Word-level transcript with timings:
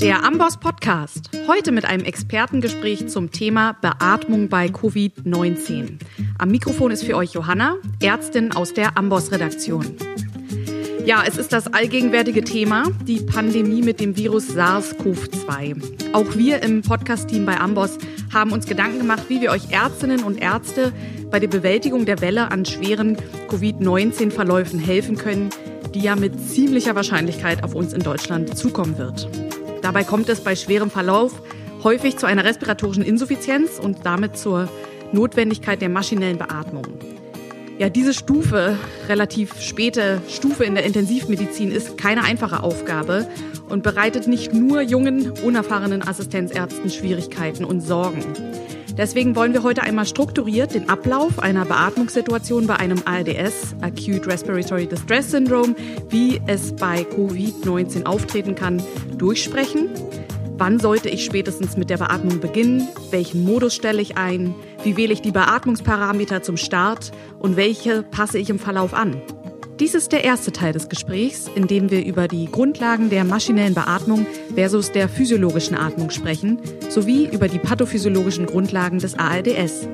Der 0.00 0.24
Amboss 0.24 0.58
Podcast. 0.58 1.30
Heute 1.46 1.72
mit 1.72 1.86
einem 1.86 2.04
Expertengespräch 2.04 3.08
zum 3.08 3.30
Thema 3.30 3.72
Beatmung 3.80 4.50
bei 4.50 4.66
Covid-19. 4.66 5.98
Am 6.36 6.50
Mikrofon 6.50 6.90
ist 6.90 7.04
für 7.04 7.16
euch 7.16 7.32
Johanna, 7.32 7.76
Ärztin 8.02 8.52
aus 8.52 8.74
der 8.74 8.98
Amboss 8.98 9.32
Redaktion. 9.32 9.96
Ja, 11.06 11.24
es 11.26 11.38
ist 11.38 11.52
das 11.52 11.72
allgegenwärtige 11.72 12.44
Thema, 12.44 12.84
die 13.06 13.20
Pandemie 13.20 13.80
mit 13.80 13.98
dem 13.98 14.16
Virus 14.16 14.50
SARS-CoV-2. 14.50 16.12
Auch 16.12 16.36
wir 16.36 16.62
im 16.62 16.82
Podcast-Team 16.82 17.46
bei 17.46 17.58
Amboss 17.58 17.96
haben 18.34 18.52
uns 18.52 18.66
Gedanken 18.66 18.98
gemacht, 18.98 19.24
wie 19.28 19.40
wir 19.40 19.50
euch 19.50 19.70
Ärztinnen 19.70 20.24
und 20.24 20.36
Ärzte 20.36 20.92
bei 21.30 21.40
der 21.40 21.48
Bewältigung 21.48 22.04
der 22.04 22.20
Welle 22.20 22.50
an 22.50 22.66
schweren 22.66 23.16
Covid-19-Verläufen 23.48 24.78
helfen 24.78 25.16
können, 25.16 25.48
die 25.94 26.00
ja 26.00 26.16
mit 26.16 26.38
ziemlicher 26.38 26.94
Wahrscheinlichkeit 26.94 27.64
auf 27.64 27.74
uns 27.74 27.94
in 27.94 28.00
Deutschland 28.00 28.58
zukommen 28.58 28.98
wird. 28.98 29.45
Dabei 29.82 30.04
kommt 30.04 30.28
es 30.28 30.40
bei 30.40 30.56
schwerem 30.56 30.90
Verlauf 30.90 31.42
häufig 31.82 32.16
zu 32.16 32.26
einer 32.26 32.44
respiratorischen 32.44 33.04
Insuffizienz 33.04 33.78
und 33.78 34.04
damit 34.04 34.36
zur 34.36 34.68
Notwendigkeit 35.12 35.80
der 35.80 35.88
maschinellen 35.88 36.38
Beatmung. 36.38 36.86
Ja, 37.78 37.90
diese 37.90 38.14
Stufe, 38.14 38.78
relativ 39.06 39.60
späte 39.60 40.22
Stufe 40.28 40.64
in 40.64 40.74
der 40.74 40.84
Intensivmedizin 40.84 41.70
ist 41.70 41.98
keine 41.98 42.24
einfache 42.24 42.62
Aufgabe 42.62 43.28
und 43.68 43.82
bereitet 43.82 44.26
nicht 44.26 44.54
nur 44.54 44.80
jungen, 44.80 45.32
unerfahrenen 45.44 46.06
Assistenzärzten 46.06 46.88
Schwierigkeiten 46.88 47.64
und 47.64 47.82
Sorgen. 47.82 48.24
Deswegen 48.96 49.36
wollen 49.36 49.52
wir 49.52 49.62
heute 49.62 49.82
einmal 49.82 50.06
strukturiert 50.06 50.74
den 50.74 50.88
Ablauf 50.88 51.38
einer 51.38 51.66
Beatmungssituation 51.66 52.66
bei 52.66 52.76
einem 52.76 53.02
ARDS, 53.04 53.76
Acute 53.82 54.26
Respiratory 54.26 54.86
Distress 54.86 55.30
Syndrome, 55.30 55.74
wie 56.08 56.40
es 56.46 56.74
bei 56.74 57.02
Covid-19 57.02 58.06
auftreten 58.06 58.54
kann, 58.54 58.82
durchsprechen. 59.18 59.90
Wann 60.56 60.80
sollte 60.80 61.10
ich 61.10 61.26
spätestens 61.26 61.76
mit 61.76 61.90
der 61.90 61.98
Beatmung 61.98 62.40
beginnen? 62.40 62.88
Welchen 63.10 63.44
Modus 63.44 63.74
stelle 63.74 64.00
ich 64.00 64.16
ein? 64.16 64.54
Wie 64.82 64.96
wähle 64.96 65.12
ich 65.12 65.20
die 65.20 65.32
Beatmungsparameter 65.32 66.42
zum 66.42 66.56
Start? 66.56 67.12
Und 67.38 67.56
welche 67.56 68.02
passe 68.02 68.38
ich 68.38 68.48
im 68.48 68.58
Verlauf 68.58 68.94
an? 68.94 69.20
Dies 69.78 69.94
ist 69.94 70.12
der 70.12 70.24
erste 70.24 70.52
Teil 70.52 70.72
des 70.72 70.88
Gesprächs, 70.88 71.50
in 71.54 71.66
dem 71.66 71.90
wir 71.90 72.02
über 72.02 72.28
die 72.28 72.46
Grundlagen 72.46 73.10
der 73.10 73.24
maschinellen 73.24 73.74
Beatmung 73.74 74.26
versus 74.54 74.90
der 74.90 75.06
physiologischen 75.06 75.76
Atmung 75.76 76.08
sprechen, 76.08 76.58
sowie 76.88 77.28
über 77.30 77.46
die 77.46 77.58
pathophysiologischen 77.58 78.46
Grundlagen 78.46 79.00
des 79.00 79.18
ALDS. 79.18 79.86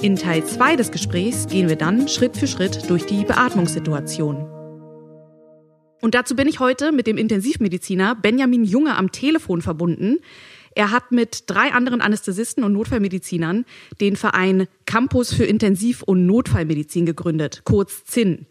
In 0.00 0.14
Teil 0.14 0.44
2 0.44 0.76
des 0.76 0.92
Gesprächs 0.92 1.48
gehen 1.48 1.68
wir 1.68 1.74
dann 1.74 2.06
Schritt 2.06 2.36
für 2.36 2.46
Schritt 2.46 2.88
durch 2.88 3.04
die 3.04 3.24
Beatmungssituation. 3.24 4.48
Und 6.00 6.14
dazu 6.14 6.36
bin 6.36 6.46
ich 6.46 6.60
heute 6.60 6.92
mit 6.92 7.08
dem 7.08 7.18
Intensivmediziner 7.18 8.14
Benjamin 8.14 8.62
Junge 8.62 8.96
am 8.96 9.10
Telefon 9.10 9.60
verbunden. 9.60 10.18
Er 10.76 10.92
hat 10.92 11.10
mit 11.10 11.50
drei 11.50 11.72
anderen 11.72 12.00
Anästhesisten 12.00 12.62
und 12.62 12.74
Notfallmedizinern 12.74 13.64
den 14.00 14.14
Verein 14.14 14.68
Campus 14.86 15.34
für 15.34 15.44
Intensiv- 15.44 16.04
und 16.04 16.26
Notfallmedizin 16.26 17.06
gegründet, 17.06 17.62
kurz 17.64 18.04
ZIN. 18.04 18.46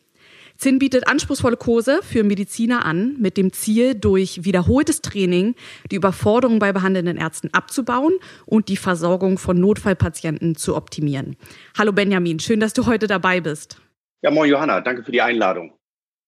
ZIN 0.59 0.77
bietet 0.77 1.07
anspruchsvolle 1.07 1.55
Kurse 1.55 2.01
für 2.03 2.25
Mediziner 2.25 2.85
an, 2.85 3.15
mit 3.17 3.37
dem 3.37 3.53
Ziel, 3.53 3.95
durch 3.95 4.43
wiederholtes 4.43 5.01
Training 5.01 5.55
die 5.89 5.95
Überforderung 5.95 6.59
bei 6.59 6.73
behandelnden 6.73 7.15
Ärzten 7.15 7.49
abzubauen 7.53 8.13
und 8.45 8.67
die 8.67 8.75
Versorgung 8.75 9.37
von 9.37 9.57
Notfallpatienten 9.57 10.55
zu 10.55 10.75
optimieren. 10.75 11.37
Hallo 11.77 11.93
Benjamin, 11.93 12.39
schön, 12.39 12.59
dass 12.59 12.73
du 12.73 12.85
heute 12.85 13.07
dabei 13.07 13.39
bist. 13.39 13.79
Ja, 14.21 14.31
moin 14.31 14.49
Johanna, 14.49 14.81
danke 14.81 15.03
für 15.03 15.13
die 15.13 15.21
Einladung. 15.21 15.78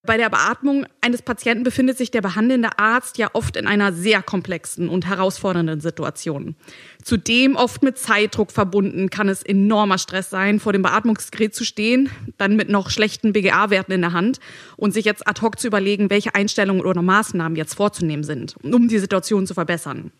Bei 0.04 0.16
der 0.16 0.30
Beatmung 0.30 0.84
eines 1.00 1.22
Patienten 1.22 1.62
befindet 1.62 1.96
sich 1.96 2.10
der 2.10 2.22
behandelnde 2.22 2.76
Arzt 2.76 3.18
ja 3.18 3.30
oft 3.34 3.56
in 3.56 3.68
einer 3.68 3.92
sehr 3.92 4.20
komplexen 4.20 4.88
und 4.88 5.06
herausfordernden 5.06 5.80
Situation. 5.80 6.56
Zudem 7.04 7.54
oft 7.54 7.84
mit 7.84 7.98
Zeitdruck 7.98 8.50
verbunden 8.50 9.10
kann 9.10 9.28
es 9.28 9.44
enormer 9.44 9.98
Stress 9.98 10.28
sein, 10.28 10.58
vor 10.58 10.72
dem 10.72 10.82
Beatmungsgerät 10.82 11.54
zu 11.54 11.64
stehen, 11.64 12.10
dann 12.36 12.56
mit 12.56 12.68
noch 12.68 12.90
schlechten 12.90 13.32
BGA-Werten 13.32 13.92
in 13.92 14.00
der 14.00 14.12
Hand 14.12 14.40
und 14.76 14.92
sich 14.92 15.04
jetzt 15.04 15.28
ad 15.28 15.40
hoc 15.40 15.60
zu 15.60 15.68
überlegen, 15.68 16.10
welche 16.10 16.34
Einstellungen 16.34 16.84
oder 16.84 17.00
Maßnahmen 17.00 17.54
jetzt 17.54 17.74
vorzunehmen 17.74 18.24
sind, 18.24 18.56
um 18.64 18.88
die 18.88 18.98
Situation 18.98 19.46
zu 19.46 19.54
verbessern. 19.54 20.10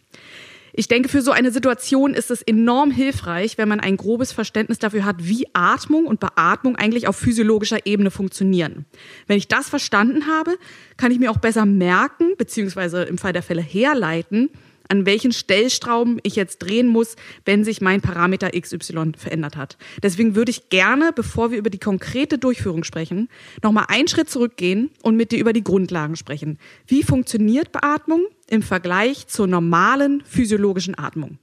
Ich 0.75 0.89
denke, 0.89 1.11
für 1.11 1.21
so 1.21 1.33
eine 1.33 1.51
Situation 1.51 2.15
ist 2.15 2.31
es 2.31 2.41
enorm 2.41 2.91
hilfreich, 2.91 3.59
wenn 3.59 3.69
man 3.69 3.81
ein 3.81 3.99
grobes 3.99 4.33
Verständnis 4.33 4.79
dafür 4.79 5.05
hat, 5.05 5.17
wie 5.19 5.47
Atmung 5.53 6.07
und 6.07 6.19
Beatmung 6.19 6.77
eigentlich 6.77 7.09
auf 7.09 7.17
physiologischer 7.17 7.85
Ebene 7.85 8.11
funktionieren. 8.11 8.87
Wenn 9.27 9.37
ich 9.37 9.49
das 9.49 9.69
verstanden 9.69 10.27
habe, 10.27 10.57
kann 10.97 11.13
ich 11.13 11.19
mir 11.19 11.31
auch 11.31 11.39
besser 11.39 11.67
merken, 11.67 12.37
beziehungsweise 12.39 13.03
im 13.03 13.19
Fall 13.19 13.35
der 13.35 13.43
Fälle 13.43 13.61
herleiten, 13.61 14.49
an 14.93 15.07
welchen 15.07 15.33
Stellstrauben 15.33 16.21
ich 16.23 16.37
jetzt 16.37 16.59
drehen 16.59 16.87
muss, 16.87 17.17
wenn 17.47 17.65
sich 17.65 17.81
mein 17.81 18.03
Parameter 18.03 18.51
XY 18.51 19.13
verändert 19.17 19.57
hat. 19.57 19.79
Deswegen 20.03 20.35
würde 20.35 20.51
ich 20.51 20.69
gerne, 20.69 21.13
bevor 21.15 21.51
wir 21.51 21.57
über 21.57 21.71
die 21.71 21.79
konkrete 21.79 22.37
Durchführung 22.37 22.85
sprechen, 22.85 23.31
nochmal 23.63 23.87
einen 23.89 24.07
Schritt 24.07 24.29
zurückgehen 24.29 24.91
und 25.03 25.17
mit 25.17 25.33
dir 25.33 25.39
über 25.39 25.55
die 25.55 25.65
Grundlagen 25.65 26.15
sprechen. 26.15 26.59
Wie 26.87 27.03
funktioniert 27.03 27.73
Beatmung 27.73 28.27
im 28.51 28.61
Vergleich 28.61 29.29
zur 29.29 29.47
normalen 29.47 30.23
physiologischen 30.27 30.99
Atmung? 30.99 31.39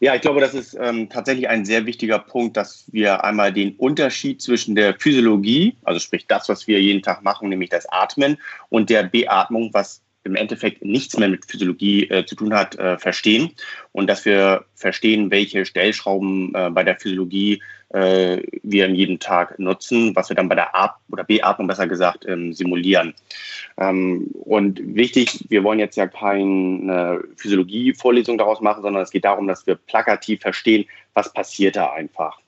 Ja, 0.00 0.14
ich 0.14 0.20
glaube, 0.20 0.40
das 0.40 0.52
ist 0.52 0.76
ähm, 0.78 1.08
tatsächlich 1.08 1.48
ein 1.48 1.64
sehr 1.64 1.86
wichtiger 1.86 2.18
Punkt, 2.18 2.58
dass 2.58 2.84
wir 2.92 3.24
einmal 3.24 3.50
den 3.50 3.76
Unterschied 3.76 4.42
zwischen 4.42 4.74
der 4.74 4.94
Physiologie, 4.94 5.74
also 5.84 5.98
sprich 6.00 6.26
das, 6.26 6.50
was 6.50 6.68
wir 6.68 6.82
jeden 6.82 7.02
Tag 7.02 7.22
machen, 7.24 7.48
nämlich 7.48 7.70
das 7.70 7.86
Atmen, 7.90 8.36
und 8.68 8.90
der 8.90 9.04
Beatmung, 9.04 9.70
was 9.72 10.02
im 10.28 10.36
Endeffekt 10.36 10.84
nichts 10.84 11.16
mehr 11.16 11.28
mit 11.28 11.44
Physiologie 11.44 12.08
äh, 12.08 12.24
zu 12.24 12.36
tun 12.36 12.54
hat, 12.54 12.78
äh, 12.78 12.98
verstehen 12.98 13.50
und 13.92 14.08
dass 14.08 14.24
wir 14.24 14.64
verstehen, 14.74 15.30
welche 15.30 15.64
Stellschrauben 15.64 16.54
äh, 16.54 16.70
bei 16.70 16.84
der 16.84 16.98
Physiologie 16.98 17.62
äh, 17.90 18.42
wir 18.62 18.86
in 18.86 18.94
jedem 18.94 19.18
Tag 19.18 19.58
nutzen, 19.58 20.14
was 20.14 20.28
wir 20.28 20.36
dann 20.36 20.48
bei 20.48 20.54
der 20.54 20.76
A 20.76 20.96
oder 21.10 21.24
Beatmung 21.24 21.66
besser 21.66 21.88
gesagt 21.88 22.26
ähm, 22.28 22.52
simulieren. 22.52 23.14
Ähm, 23.78 24.28
und 24.34 24.80
wichtig, 24.94 25.46
wir 25.48 25.64
wollen 25.64 25.78
jetzt 25.78 25.96
ja 25.96 26.06
keine 26.06 27.22
Physiologie-Vorlesung 27.36 28.36
daraus 28.38 28.60
machen, 28.60 28.82
sondern 28.82 29.02
es 29.02 29.10
geht 29.10 29.24
darum, 29.24 29.46
dass 29.46 29.66
wir 29.66 29.76
plakativ 29.76 30.42
verstehen, 30.42 30.84
was 31.14 31.32
passiert 31.32 31.76
da 31.76 31.92
einfach. 31.92 32.38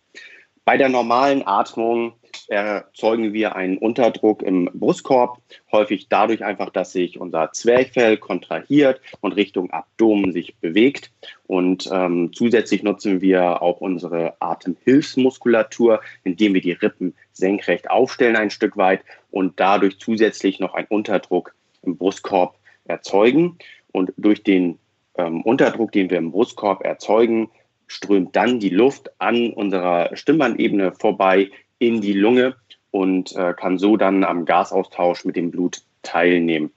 Bei 0.64 0.76
der 0.76 0.88
normalen 0.88 1.46
Atmung 1.46 2.14
erzeugen 2.48 3.32
wir 3.32 3.56
einen 3.56 3.78
Unterdruck 3.78 4.42
im 4.42 4.70
Brustkorb, 4.74 5.40
häufig 5.72 6.08
dadurch 6.08 6.44
einfach, 6.44 6.70
dass 6.70 6.92
sich 6.92 7.18
unser 7.20 7.52
Zwerchfell 7.52 8.16
kontrahiert 8.16 9.00
und 9.20 9.32
Richtung 9.32 9.70
Abdomen 9.70 10.32
sich 10.32 10.56
bewegt. 10.56 11.12
Und 11.46 11.88
ähm, 11.92 12.32
zusätzlich 12.32 12.82
nutzen 12.82 13.20
wir 13.20 13.62
auch 13.62 13.80
unsere 13.80 14.34
Atemhilfsmuskulatur, 14.40 16.00
indem 16.24 16.54
wir 16.54 16.60
die 16.60 16.72
Rippen 16.72 17.14
senkrecht 17.32 17.90
aufstellen 17.90 18.36
ein 18.36 18.50
Stück 18.50 18.76
weit 18.76 19.02
und 19.30 19.58
dadurch 19.58 19.98
zusätzlich 19.98 20.60
noch 20.60 20.74
einen 20.74 20.88
Unterdruck 20.88 21.54
im 21.82 21.96
Brustkorb 21.96 22.56
erzeugen. 22.84 23.58
Und 23.92 24.12
durch 24.16 24.42
den 24.42 24.78
ähm, 25.16 25.42
Unterdruck, 25.42 25.92
den 25.92 26.10
wir 26.10 26.18
im 26.18 26.32
Brustkorb 26.32 26.84
erzeugen, 26.84 27.48
strömt 27.90 28.36
dann 28.36 28.60
die 28.60 28.70
Luft 28.70 29.10
an 29.18 29.52
unserer 29.52 30.16
Stimmbandebene 30.16 30.92
vorbei 30.92 31.50
in 31.80 32.00
die 32.00 32.12
Lunge 32.12 32.54
und 32.92 33.34
äh, 33.34 33.52
kann 33.52 33.78
so 33.78 33.96
dann 33.96 34.22
am 34.22 34.44
Gasaustausch 34.44 35.24
mit 35.24 35.34
dem 35.34 35.50
Blut 35.50 35.82
teilnehmen. 36.02 36.70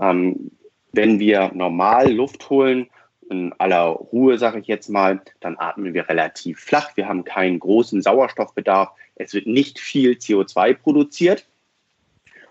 Ähm, 0.00 0.50
wenn 0.92 1.20
wir 1.20 1.50
normal 1.52 2.10
Luft 2.10 2.48
holen, 2.48 2.86
in 3.28 3.52
aller 3.58 3.84
Ruhe, 3.88 4.38
sage 4.38 4.60
ich 4.60 4.66
jetzt 4.66 4.88
mal, 4.88 5.20
dann 5.40 5.58
atmen 5.58 5.92
wir 5.92 6.08
relativ 6.08 6.60
flach. 6.60 6.96
Wir 6.96 7.06
haben 7.06 7.24
keinen 7.24 7.58
großen 7.58 8.00
Sauerstoffbedarf. 8.00 8.90
Es 9.16 9.34
wird 9.34 9.46
nicht 9.46 9.78
viel 9.78 10.12
CO2 10.12 10.74
produziert. 10.74 11.44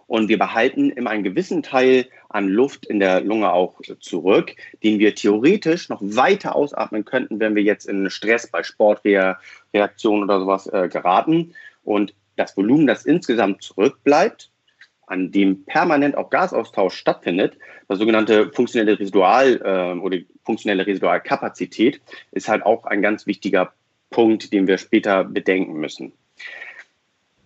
Und 0.07 0.29
wir 0.29 0.38
behalten 0.38 0.91
immer 0.91 1.09
einen 1.09 1.23
gewissen 1.23 1.63
Teil 1.63 2.07
an 2.29 2.47
Luft 2.47 2.85
in 2.85 2.99
der 2.99 3.21
Lunge 3.21 3.51
auch 3.51 3.79
zurück, 4.00 4.56
den 4.83 5.00
wir 5.00 5.15
theoretisch 5.15 5.89
noch 5.89 6.01
weiter 6.01 6.56
ausatmen 6.56 7.06
könnten, 7.06 7.39
wenn 7.39 7.56
wir 7.56 7.63
jetzt 7.63 7.88
in 7.88 8.09
Stress 8.09 8.47
bei 8.47 8.62
Sportreaktionen 8.62 10.24
oder 10.24 10.39
sowas 10.39 10.68
äh, 10.68 10.89
geraten. 10.89 11.56
Und 11.83 12.13
das 12.35 12.56
Volumen, 12.56 12.88
das 12.88 13.06
insgesamt 13.06 13.63
zurückbleibt, 13.63 14.51
an 15.07 15.31
dem 15.31 15.65
permanent 15.65 16.18
auch 16.18 16.30
Gasaustausch 16.30 16.95
stattfindet, 16.95 17.57
das 17.88 18.00
sogenannte 18.00 18.51
funktionelle 18.51 19.00
Residual 19.00 19.62
äh, 19.63 20.00
oder 20.00 20.18
funktionelle 20.44 20.85
Residualkapazität, 20.85 22.01
ist 22.31 22.47
halt 22.47 22.63
auch 22.63 22.85
ein 22.85 23.01
ganz 23.01 23.27
wichtiger 23.27 23.74
Punkt, 24.09 24.53
den 24.53 24.68
wir 24.68 24.77
später 24.77 25.24
bedenken 25.24 25.74
müssen. 25.74 26.13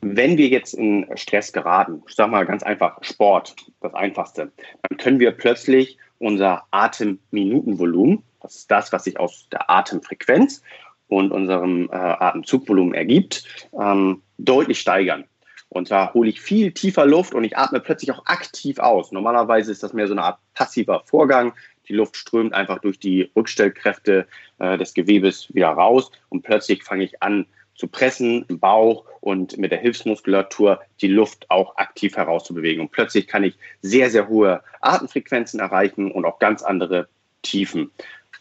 Wenn 0.02 0.38
wir 0.38 0.48
jetzt 0.48 0.74
in 0.74 1.06
Stress 1.16 1.52
geraten, 1.52 2.04
ich 2.08 2.16
sage 2.16 2.32
mal 2.32 2.46
ganz 2.46 2.64
einfach 2.64 3.04
Sport, 3.04 3.56
das 3.82 3.94
Einfachste, 3.94 4.52
dann 4.88 4.98
können 4.98 5.20
wir 5.20 5.32
plötzlich 5.32 5.98
unser 6.20 6.64
Atemminutenvolumen, 6.72 8.24
das 8.42 8.56
ist 8.56 8.72
das, 8.72 8.94
was 8.94 9.04
sich 9.04 9.20
aus 9.20 9.48
der 9.52 9.70
Atemfrequenz 9.70 10.64
und 11.08 11.32
unserem 11.32 11.90
äh, 11.92 11.96
Atemzugvolumen 11.96 12.94
ergibt, 12.94 13.44
ähm, 13.78 14.22
deutlich 14.38 14.80
steigern. 14.80 15.26
Und 15.70 15.88
zwar 15.88 16.14
hole 16.14 16.30
ich 16.30 16.42
viel 16.42 16.72
tiefer 16.72 17.06
Luft 17.06 17.34
und 17.34 17.44
ich 17.44 17.58
atme 17.58 17.80
plötzlich 17.80 18.12
auch 18.12 18.26
aktiv 18.26 18.80
aus. 18.80 19.12
Normalerweise 19.12 19.72
ist 19.72 19.84
das 19.84 19.94
mehr 19.94 20.08
so 20.08 20.14
eine 20.14 20.24
Art 20.24 20.40
passiver 20.56 21.04
Vorgang. 21.06 21.54
Die 21.88 21.94
Luft 21.94 22.18
strömt 22.18 22.54
einfach 22.54 22.80
durch 22.80 23.00
die 23.00 23.32
Rückstellkräfte 23.36 24.28
äh, 24.58 24.78
des 24.78 24.94
Gewebes 24.94 25.54
wieder 25.54 25.70
raus 25.70 26.12
und 26.30 26.42
plötzlich 26.42 26.84
fange 26.84 27.04
ich 27.04 27.22
an 27.22 27.46
zu 27.80 27.88
pressen 27.88 28.44
im 28.50 28.60
Bauch 28.60 29.06
und 29.22 29.58
mit 29.58 29.72
der 29.72 29.80
Hilfsmuskulatur 29.80 30.82
die 31.00 31.08
Luft 31.08 31.50
auch 31.50 31.78
aktiv 31.78 32.18
herauszubewegen. 32.18 32.82
Und 32.82 32.92
plötzlich 32.92 33.26
kann 33.26 33.46
ich 33.46 33.58
sehr, 33.82 34.10
sehr 34.10 34.28
hohe 34.28 34.62
Atemfrequenzen 34.82 35.62
erreichen 35.62 36.12
und 36.12 36.26
auch 36.26 36.40
ganz 36.40 36.62
andere 36.62 37.08
Tiefen. 37.42 37.90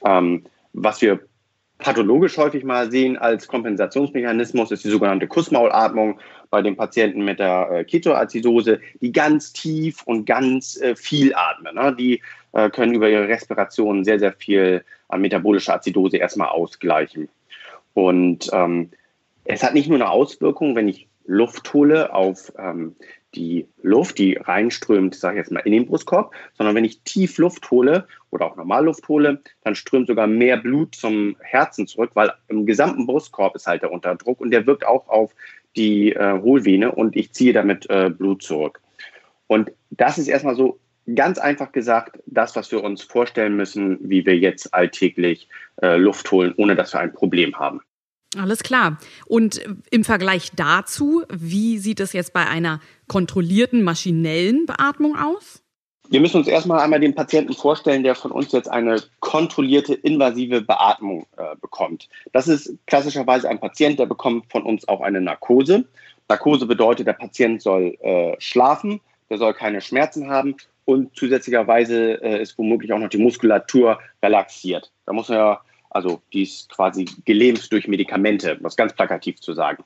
Ähm, 0.05 0.45
was 0.73 1.01
wir 1.03 1.21
pathologisch 1.79 2.37
häufig 2.37 2.65
mal 2.65 2.91
sehen 2.91 3.17
als 3.17 3.47
Kompensationsmechanismus 3.47 4.73
ist 4.73 4.85
die 4.85 4.91
sogenannte 4.91 5.29
Kussmaulatmung 5.29 6.19
bei 6.51 6.61
den 6.61 6.77
Patienten 6.77 7.25
mit 7.25 7.39
der 7.39 7.71
äh, 7.71 7.85
Ketoazidose, 7.85 8.81
die 9.01 9.13
ganz 9.13 9.53
tief 9.53 10.03
und 10.03 10.25
ganz 10.25 10.81
äh, 10.81 10.97
viel 10.97 11.33
atmen. 11.37 11.77
Ne? 11.77 11.95
Die 11.97 12.21
äh, 12.55 12.71
können 12.71 12.93
über 12.93 13.09
ihre 13.09 13.29
Respiration 13.29 14.05
sehr, 14.05 14.19
sehr 14.19 14.33
viel 14.33 14.85
an 15.07 15.21
metabolischer 15.21 15.75
Azidose 15.75 16.17
erstmal 16.17 16.49
ausgleichen. 16.49 17.29
Und 17.95 18.51
ähm, 18.53 18.91
es 19.49 19.63
hat 19.63 19.75
nicht 19.75 19.89
nur 19.89 19.97
eine 19.97 20.11
Auswirkung, 20.11 20.77
wenn 20.77 20.89
ich 20.89 21.09
Luft 21.25 21.73
hole 21.73 22.13
auf 22.13 22.53
ähm, 22.59 22.95
die 23.35 23.67
Luft, 23.83 24.19
die 24.19 24.35
reinströmt, 24.35 25.15
sage 25.15 25.37
ich 25.37 25.45
jetzt 25.45 25.53
mal, 25.53 25.61
in 25.61 25.73
den 25.73 25.87
Brustkorb, 25.87 26.33
sondern 26.55 26.75
wenn 26.75 26.85
ich 26.85 27.01
tief 27.03 27.39
Luft 27.39 27.71
hole 27.71 28.07
oder 28.31 28.47
auch 28.47 28.57
normal 28.57 28.85
Luft 28.85 29.09
hole, 29.09 29.41
dann 29.65 29.75
strömt 29.75 30.07
sogar 30.07 30.27
mehr 30.27 30.57
Blut 30.59 30.95
zum 30.95 31.37
Herzen 31.41 31.87
zurück, 31.87 32.11
weil 32.15 32.33
im 32.49 32.67
gesamten 32.67 33.07
Brustkorb 33.07 33.55
ist 33.57 33.67
halt 33.67 33.83
der 33.83 33.93
Unterdruck 33.93 34.41
und 34.41 34.51
der 34.51 34.67
wirkt 34.67 34.87
auch 34.87 35.09
auf 35.09 35.35
die 35.77 36.13
äh, 36.13 36.41
Hohlvene 36.41 36.93
und 36.93 37.17
ich 37.17 37.33
ziehe 37.33 37.53
damit 37.53 37.89
äh, 37.91 38.11
Blut 38.11 38.43
zurück. 38.43 38.81
Und 39.47 39.71
das 39.91 40.19
ist 40.19 40.29
erstmal 40.29 40.57
so 40.57 40.79
ganz 41.15 41.39
einfach 41.39 41.73
gesagt 41.73 42.19
das, 42.27 42.55
was 42.55 42.71
wir 42.71 42.85
uns 42.85 43.03
vorstellen 43.03 43.57
müssen, 43.57 43.99
wie 44.03 44.27
wir 44.27 44.37
jetzt 44.37 44.75
alltäglich 44.75 45.49
äh, 45.81 45.97
Luft 45.97 46.31
holen, 46.31 46.53
ohne 46.57 46.77
dass 46.77 46.93
wir 46.93 47.01
ein 47.01 47.13
Problem 47.13 47.59
haben. 47.59 47.81
Alles 48.37 48.63
klar. 48.63 48.99
Und 49.27 49.63
im 49.91 50.05
Vergleich 50.05 50.51
dazu, 50.55 51.23
wie 51.31 51.79
sieht 51.79 52.01
es 52.01 52.13
jetzt 52.13 52.33
bei 52.33 52.47
einer 52.47 52.81
kontrollierten 53.07 53.83
maschinellen 53.83 54.67
Beatmung 54.67 55.17
aus? 55.17 55.63
Wir 56.11 56.21
müssen 56.21 56.39
uns 56.39 56.49
erstmal 56.49 56.81
einmal 56.81 57.01
den 57.01 57.15
Patienten 57.15 57.53
vorstellen, 57.53 58.03
der 58.03 58.15
von 58.15 58.31
uns 58.31 58.53
jetzt 58.53 58.71
eine 58.71 59.03
kontrollierte 59.21 59.93
invasive 59.93 60.63
Beatmung 60.63 61.27
äh, 61.37 61.55
bekommt. 61.61 62.09
Das 62.33 62.49
ist 62.49 62.75
klassischerweise 62.87 63.49
ein 63.49 63.61
Patient, 63.61 63.99
der 63.99 64.07
bekommt 64.07 64.51
von 64.51 64.63
uns 64.63 64.89
auch 64.89 65.03
eine 65.03 65.21
Narkose. 65.21 65.85
Narkose 66.29 66.67
bedeutet, 66.67 67.07
der 67.07 67.13
Patient 67.13 67.61
soll 67.61 67.97
äh, 68.01 68.37
schlafen, 68.39 69.01
der 69.29 69.37
soll 69.37 69.53
keine 69.53 69.83
Schmerzen 69.83 70.31
haben 70.31 70.57
und 70.87 71.15
zusätzlicherweise 71.15 72.23
äh, 72.23 72.41
ist 72.41 72.57
womöglich 72.57 72.93
auch 72.95 72.99
noch 72.99 73.11
die 73.11 73.19
Muskulatur 73.19 73.99
relaxiert. 74.23 74.91
Da 75.05 75.13
muss 75.13 75.29
man 75.29 75.39
ja 75.39 75.61
also 75.91 76.21
die 76.33 76.43
ist 76.43 76.69
quasi 76.69 77.07
gelähmt 77.25 77.71
durch 77.73 77.89
Medikamente, 77.89 78.59
was 78.61 78.77
ganz 78.77 78.93
plakativ 78.93 79.41
zu 79.41 79.55
sagen. 79.55 79.85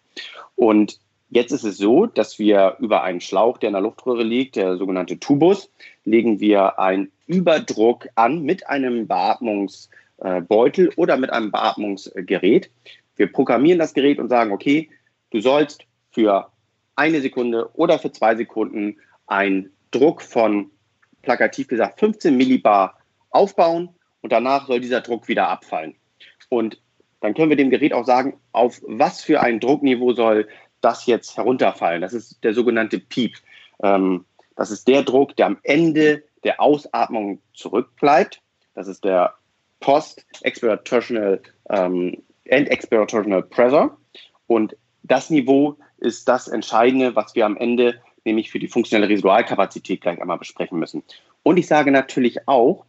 Und 0.56 0.98
jetzt 1.30 1.52
ist 1.52 1.64
es 1.64 1.78
so, 1.78 2.06
dass 2.06 2.38
wir 2.38 2.76
über 2.80 3.02
einen 3.02 3.20
Schlauch, 3.20 3.58
der 3.58 3.68
in 3.68 3.74
der 3.74 3.82
Luftröhre 3.82 4.22
liegt, 4.22 4.56
der 4.56 4.76
sogenannte 4.76 5.18
Tubus, 5.18 5.70
legen 6.04 6.40
wir 6.40 6.78
einen 6.78 7.10
Überdruck 7.26 8.08
an 8.14 8.42
mit 8.42 8.66
einem 8.68 9.06
Beatmungsbeutel 9.06 10.92
oder 10.96 11.16
mit 11.16 11.30
einem 11.30 11.50
Beatmungsgerät. 11.50 12.70
Wir 13.16 13.32
programmieren 13.32 13.78
das 13.78 13.94
Gerät 13.94 14.18
und 14.18 14.28
sagen, 14.28 14.52
okay, 14.52 14.90
du 15.30 15.40
sollst 15.40 15.84
für 16.10 16.50
eine 16.96 17.20
Sekunde 17.20 17.70
oder 17.74 17.98
für 17.98 18.12
zwei 18.12 18.34
Sekunden 18.34 18.98
einen 19.26 19.70
Druck 19.90 20.22
von, 20.22 20.70
plakativ 21.22 21.68
gesagt, 21.68 22.00
15 22.00 22.36
Millibar 22.36 22.98
aufbauen 23.30 23.90
und 24.22 24.32
danach 24.32 24.66
soll 24.66 24.80
dieser 24.80 25.00
Druck 25.00 25.28
wieder 25.28 25.48
abfallen. 25.48 25.94
Und 26.48 26.80
dann 27.20 27.34
können 27.34 27.50
wir 27.50 27.56
dem 27.56 27.70
Gerät 27.70 27.92
auch 27.92 28.04
sagen, 28.04 28.40
auf 28.52 28.80
was 28.86 29.22
für 29.22 29.40
ein 29.40 29.60
Druckniveau 29.60 30.12
soll 30.12 30.48
das 30.80 31.06
jetzt 31.06 31.36
herunterfallen. 31.36 32.02
Das 32.02 32.12
ist 32.12 32.42
der 32.42 32.54
sogenannte 32.54 32.98
Piep. 32.98 33.36
Ähm, 33.82 34.24
das 34.56 34.70
ist 34.70 34.88
der 34.88 35.02
Druck, 35.02 35.36
der 35.36 35.46
am 35.46 35.58
Ende 35.62 36.24
der 36.44 36.60
Ausatmung 36.60 37.40
zurückbleibt. 37.54 38.40
Das 38.74 38.88
ist 38.88 39.04
der 39.04 39.34
Post-Expirational 39.80 41.40
ähm, 41.70 42.22
End-Expirational 42.44 43.42
Pressure. 43.42 43.96
Und 44.46 44.76
das 45.02 45.30
Niveau 45.30 45.76
ist 45.98 46.28
das 46.28 46.48
Entscheidende, 46.48 47.14
was 47.14 47.34
wir 47.34 47.46
am 47.46 47.56
Ende 47.56 48.00
nämlich 48.24 48.50
für 48.50 48.58
die 48.58 48.68
funktionelle 48.68 49.08
Residualkapazität 49.08 50.00
gleich 50.00 50.20
einmal 50.20 50.38
besprechen 50.38 50.78
müssen. 50.78 51.02
Und 51.42 51.56
ich 51.56 51.66
sage 51.66 51.90
natürlich 51.90 52.46
auch, 52.48 52.84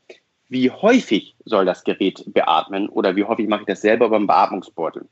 wie 0.53 0.69
häufig 0.69 1.35
soll 1.45 1.65
das 1.65 1.83
Gerät 1.83 2.23
beatmen 2.27 2.87
oder 2.87 3.15
wie 3.15 3.23
häufig 3.23 3.47
mache 3.47 3.61
ich 3.61 3.67
das 3.67 3.81
selber 3.81 4.09
beim 4.09 4.27
Beatmungsbeutel. 4.27 5.07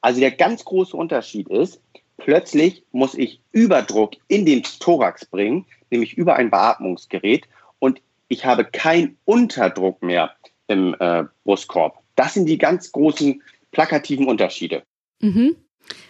Also 0.00 0.20
der 0.20 0.32
ganz 0.32 0.64
große 0.64 0.96
Unterschied 0.96 1.48
ist, 1.48 1.80
plötzlich 2.18 2.82
muss 2.90 3.14
ich 3.14 3.40
Überdruck 3.52 4.14
in 4.28 4.44
den 4.44 4.64
Thorax 4.64 5.24
bringen, 5.24 5.64
nämlich 5.90 6.18
über 6.18 6.34
ein 6.34 6.50
Beatmungsgerät 6.50 7.48
und 7.78 8.02
ich 8.28 8.44
habe 8.44 8.64
keinen 8.64 9.16
Unterdruck 9.24 10.02
mehr 10.02 10.34
im 10.66 10.96
äh, 10.98 11.24
Brustkorb. 11.44 12.02
Das 12.16 12.34
sind 12.34 12.46
die 12.46 12.58
ganz 12.58 12.90
großen 12.90 13.42
plakativen 13.70 14.26
Unterschiede. 14.26 14.82
Mhm. 15.20 15.56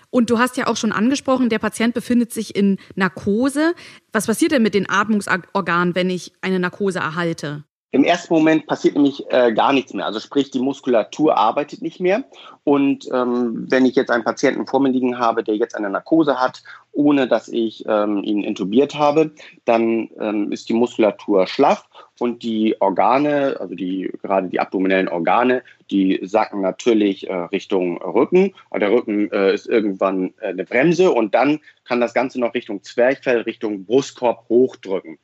Und 0.09 0.31
du 0.31 0.39
hast 0.39 0.57
ja 0.57 0.69
auch 0.69 0.77
schon 0.77 0.93
angesprochen, 0.93 1.51
der 1.51 1.59
Patient 1.59 1.93
befindet 1.93 2.33
sich 2.33 2.57
in 2.57 2.79
Narkose. 2.95 3.75
Was 4.13 4.27
passiert 4.27 4.53
denn 4.53 4.63
mit 4.63 4.75
den 4.75 4.89
Atmungsorganen, 4.89 5.95
wenn 5.95 6.09
ich 6.09 6.33
eine 6.41 6.61
Narkose 6.61 7.01
erhalte? 7.01 7.65
Im 7.95 8.03
ersten 8.03 8.35
Moment 8.35 8.67
passiert 8.67 8.97
nämlich 8.97 9.25
äh, 9.31 9.53
gar 9.53 9.73
nichts 9.73 9.95
mehr. 9.95 10.05
Also 10.05 10.19
sprich, 10.19 10.51
die 10.51 10.59
Muskulatur 10.59 11.39
arbeitet 11.39 11.81
nicht 11.81 12.01
mehr. 12.01 12.25
Und 12.65 13.09
ähm, 13.13 13.71
wenn 13.71 13.87
ich 13.87 13.95
jetzt 13.95 14.11
einen 14.11 14.25
Patienten 14.25 14.67
vor 14.67 14.81
mir 14.81 14.89
liegen 14.89 15.17
habe, 15.17 15.45
der 15.45 15.55
jetzt 15.55 15.77
eine 15.77 15.89
Narkose 15.89 16.41
hat, 16.41 16.65
ohne 16.91 17.29
dass 17.29 17.47
ich 17.47 17.85
ähm, 17.87 18.25
ihn 18.25 18.43
intubiert 18.43 18.97
habe, 18.97 19.31
dann 19.65 20.11
ähm, 20.19 20.51
ist 20.51 20.69
die 20.69 20.73
Muskulatur 20.73 21.47
schlaff 21.47 21.89
und 22.19 22.43
die 22.43 22.75
Organe, 22.81 23.59
also 23.61 23.77
die 23.77 24.11
gerade 24.21 24.49
die 24.49 24.59
abdominellen 24.59 25.09
Organe, 25.09 25.63
die 25.93 26.19
sacken 26.25 26.63
natürlich 26.63 27.31
äh, 27.31 27.33
Richtung 27.33 28.03
Rücken. 28.03 28.55
Der 28.75 28.91
Rücken 28.91 29.31
äh, 29.31 29.55
ist 29.55 29.69
irgendwann 29.69 30.35
äh, 30.41 30.49
eine 30.49 30.65
Bremse 30.65 31.13
und 31.13 31.33
dann 31.33 31.61
kann 31.85 32.01
das 32.01 32.13
Ganze 32.13 32.41
noch 32.41 32.55
Richtung 32.55 32.83
Zwerchfell, 32.83 33.43
Richtung 33.43 33.85
Brustkorb 33.85 34.49
hochdrücken. 34.49 35.17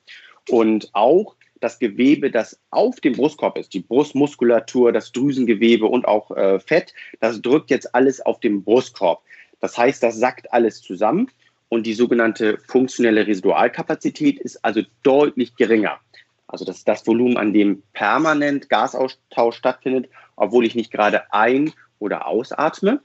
Und 0.48 0.90
auch 0.92 1.34
das 1.60 1.78
Gewebe, 1.78 2.30
das 2.30 2.58
auf 2.70 3.00
dem 3.00 3.14
Brustkorb 3.14 3.58
ist, 3.58 3.74
die 3.74 3.80
Brustmuskulatur, 3.80 4.92
das 4.92 5.12
Drüsengewebe 5.12 5.86
und 5.86 6.06
auch 6.06 6.30
äh, 6.32 6.58
Fett, 6.58 6.94
das 7.20 7.40
drückt 7.42 7.70
jetzt 7.70 7.94
alles 7.94 8.20
auf 8.20 8.40
den 8.40 8.64
Brustkorb. 8.64 9.22
Das 9.60 9.76
heißt, 9.76 10.02
das 10.02 10.16
sackt 10.16 10.52
alles 10.52 10.80
zusammen 10.80 11.30
und 11.68 11.86
die 11.86 11.94
sogenannte 11.94 12.58
funktionelle 12.66 13.26
Residualkapazität 13.26 14.38
ist 14.40 14.64
also 14.64 14.82
deutlich 15.02 15.54
geringer. 15.56 16.00
Also 16.48 16.64
das 16.64 16.78
ist 16.78 16.88
das 16.88 17.06
Volumen, 17.06 17.36
an 17.36 17.52
dem 17.52 17.82
permanent 17.92 18.68
Gasaustausch 18.68 19.56
stattfindet, 19.56 20.08
obwohl 20.36 20.66
ich 20.66 20.74
nicht 20.74 20.90
gerade 20.90 21.32
ein- 21.32 21.72
oder 22.00 22.26
ausatme. 22.26 23.00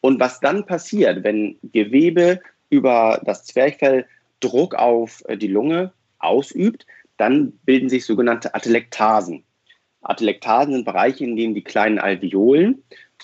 Und 0.00 0.20
was 0.20 0.38
dann 0.38 0.66
passiert, 0.66 1.24
wenn 1.24 1.56
Gewebe 1.72 2.40
über 2.70 3.20
das 3.24 3.44
Zwerchfell 3.44 4.06
Druck 4.40 4.74
auf 4.74 5.24
äh, 5.26 5.36
die 5.36 5.48
Lunge 5.48 5.92
ausübt, 6.18 6.86
dann 7.16 7.52
bilden 7.64 7.88
sich 7.88 8.04
sogenannte 8.04 8.54
Atelektasen. 8.54 9.44
Atelektasen 10.02 10.74
sind 10.74 10.84
Bereiche, 10.84 11.24
in 11.24 11.36
denen 11.36 11.54
die 11.54 11.64
kleinen 11.64 11.98
Alveolen, 11.98 12.82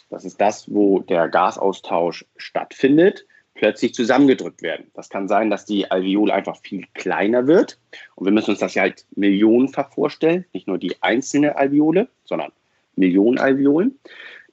das 0.09 0.25
ist 0.25 0.41
das, 0.41 0.73
wo 0.73 1.01
der 1.01 1.29
Gasaustausch 1.29 2.27
stattfindet, 2.37 3.27
plötzlich 3.55 3.95
zusammengedrückt 3.95 4.63
werden. 4.63 4.91
Das 4.95 5.09
kann 5.09 5.29
sein, 5.29 5.51
dass 5.51 5.67
die 5.67 5.91
Alveole 5.91 6.33
einfach 6.33 6.57
viel 6.57 6.87
kleiner 6.95 7.47
wird. 7.47 7.79
Und 8.15 8.25
wir 8.25 8.33
müssen 8.33 8.51
uns 8.51 8.61
das 8.61 8.75
ja 8.75 8.83
halt 8.83 9.05
millionenfach 9.15 9.93
vorstellen, 9.93 10.45
nicht 10.53 10.67
nur 10.67 10.79
die 10.79 11.01
einzelne 11.03 11.57
Alveole, 11.57 12.09
sondern 12.25 12.53
Millionen 12.97 13.39
Alveolen. 13.39 13.99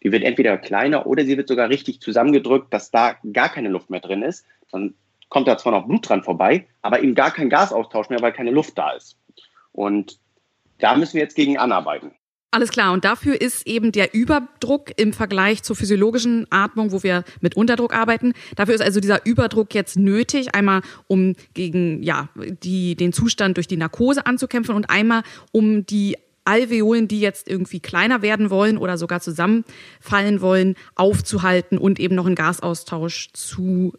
Die 0.03 0.11
wird 0.11 0.23
entweder 0.23 0.57
kleiner 0.57 1.07
oder 1.07 1.25
sie 1.25 1.37
wird 1.37 1.47
sogar 1.47 1.69
richtig 1.69 2.01
zusammengedrückt, 2.01 2.71
dass 2.73 2.91
da 2.91 3.15
gar 3.33 3.49
keine 3.49 3.69
Luft 3.69 3.89
mehr 3.89 3.99
drin 3.99 4.21
ist. 4.21 4.45
Dann 4.71 4.93
kommt 5.29 5.47
da 5.47 5.57
zwar 5.57 5.71
noch 5.71 5.87
Blut 5.87 6.07
dran 6.07 6.23
vorbei, 6.23 6.67
aber 6.81 7.01
eben 7.01 7.15
gar 7.15 7.31
kein 7.31 7.49
Gasaustausch 7.49 8.09
mehr, 8.09 8.21
weil 8.21 8.33
keine 8.33 8.51
Luft 8.51 8.77
da 8.77 8.91
ist. 8.91 9.17
Und 9.77 10.19
da 10.79 10.95
müssen 10.95 11.13
wir 11.13 11.21
jetzt 11.21 11.35
gegen 11.35 11.57
anarbeiten. 11.57 12.11
Alles 12.49 12.71
klar. 12.71 12.93
Und 12.93 13.05
dafür 13.05 13.39
ist 13.39 13.67
eben 13.67 13.91
der 13.91 14.15
Überdruck 14.15 14.91
im 14.97 15.13
Vergleich 15.13 15.61
zur 15.61 15.75
physiologischen 15.75 16.47
Atmung, 16.49 16.91
wo 16.91 17.03
wir 17.03 17.23
mit 17.41 17.55
Unterdruck 17.55 17.93
arbeiten. 17.93 18.33
Dafür 18.55 18.73
ist 18.73 18.81
also 18.81 18.99
dieser 18.99 19.25
Überdruck 19.25 19.75
jetzt 19.75 19.97
nötig, 19.97 20.55
einmal 20.55 20.81
um 21.07 21.35
gegen 21.53 22.01
ja, 22.01 22.29
die, 22.63 22.95
den 22.95 23.13
Zustand 23.13 23.57
durch 23.57 23.67
die 23.67 23.77
Narkose 23.77 24.25
anzukämpfen 24.25 24.73
und 24.73 24.89
einmal 24.89 25.21
um 25.51 25.85
die 25.85 26.17
Alveolen, 26.45 27.07
die 27.07 27.19
jetzt 27.19 27.47
irgendwie 27.47 27.81
kleiner 27.81 28.23
werden 28.23 28.49
wollen 28.49 28.79
oder 28.79 28.97
sogar 28.97 29.19
zusammenfallen 29.19 30.41
wollen, 30.41 30.75
aufzuhalten 30.95 31.77
und 31.77 31.99
eben 31.99 32.15
noch 32.15 32.25
einen 32.25 32.35
Gasaustausch 32.35 33.29
zu 33.33 33.93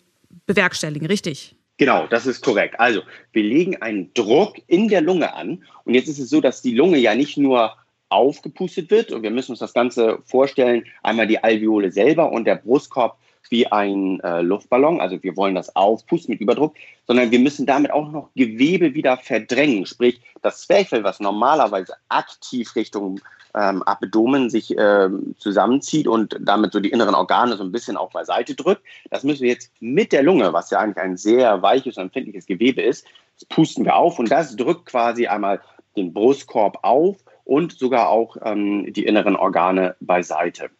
bewerkstelligen, 0.47 1.07
richtig? 1.07 1.58
Genau, 1.79 2.09
das 2.09 2.27
ist 2.27 2.45
korrekt. 2.45 2.79
Also 2.79 3.03
wir 3.33 3.45
legen 3.45 3.81
einen 3.81 4.13
Druck 4.13 4.57
in 4.67 4.89
der 4.89 5.01
Lunge 5.01 5.33
an. 5.35 5.65
Und 5.85 5.95
jetzt 5.95 6.09
ist 6.09 6.19
es 6.19 6.29
so, 6.29 6.41
dass 6.41 6.61
die 6.61 6.75
Lunge 6.75 6.99
ja 6.99 7.15
nicht 7.15 7.39
nur 7.39 7.77
aufgepustet 8.09 8.91
wird. 8.91 9.13
Und 9.13 9.23
wir 9.23 9.31
müssen 9.31 9.53
uns 9.53 9.61
das 9.61 9.75
Ganze 9.75 10.19
vorstellen, 10.25 10.85
einmal 11.03 11.29
die 11.29 11.43
Alveole 11.43 11.93
selber 11.93 12.33
und 12.33 12.47
der 12.47 12.57
Brustkorb 12.57 13.19
wie 13.51 13.67
ein 13.67 14.21
äh, 14.21 14.41
Luftballon, 14.41 15.01
also 15.01 15.23
wir 15.23 15.37
wollen 15.37 15.55
das 15.55 15.75
aufpusten 15.75 16.33
mit 16.33 16.41
Überdruck, 16.41 16.75
sondern 17.07 17.31
wir 17.31 17.39
müssen 17.39 17.67
damit 17.67 17.91
auch 17.91 18.11
noch 18.11 18.31
Gewebe 18.35 18.95
wieder 18.95 19.17
verdrängen, 19.17 19.87
sprich 19.87 20.21
das 20.43 20.63
Zwerchfell, 20.63 21.05
was 21.05 21.21
normalerweise 21.21 21.95
aktiv 22.09 22.75
Richtung 22.77 23.21
ähm, 23.55 23.83
Abdomen 23.83 24.51
sich 24.51 24.75
ähm, 24.77 25.35
zusammenzieht 25.39 26.07
und 26.07 26.37
damit 26.41 26.73
so 26.73 26.81
die 26.81 26.91
inneren 26.91 27.15
Organe 27.15 27.57
so 27.57 27.65
ein 27.65 27.73
bisschen 27.73 27.97
auch 27.97 28.11
beiseite 28.11 28.55
drückt. 28.55 28.83
Das 29.11 29.25
müssen 29.25 29.43
wir 29.43 29.51
jetzt 29.51 29.73
mit 29.81 30.13
der 30.13 30.23
Lunge, 30.23 30.53
was 30.53 30.71
ja 30.71 30.79
eigentlich 30.79 31.03
ein 31.03 31.17
sehr 31.17 31.63
weiches 31.63 31.97
und 31.97 32.05
empfindliches 32.05 32.47
Gewebe 32.47 32.83
ist, 32.83 33.07
pusten 33.49 33.85
wir 33.85 33.97
auf 33.97 34.19
und 34.19 34.31
das 34.31 34.57
drückt 34.57 34.87
quasi 34.87 35.27
einmal 35.27 35.61
den 35.97 36.13
Brustkorb 36.13 36.79
auf 36.83 37.17
und 37.45 37.73
sogar 37.73 38.09
auch 38.11 38.37
ähm, 38.43 38.93
die 38.93 39.05
inneren 39.05 39.37
Organe 39.37 39.97
beiseite. 40.01 40.71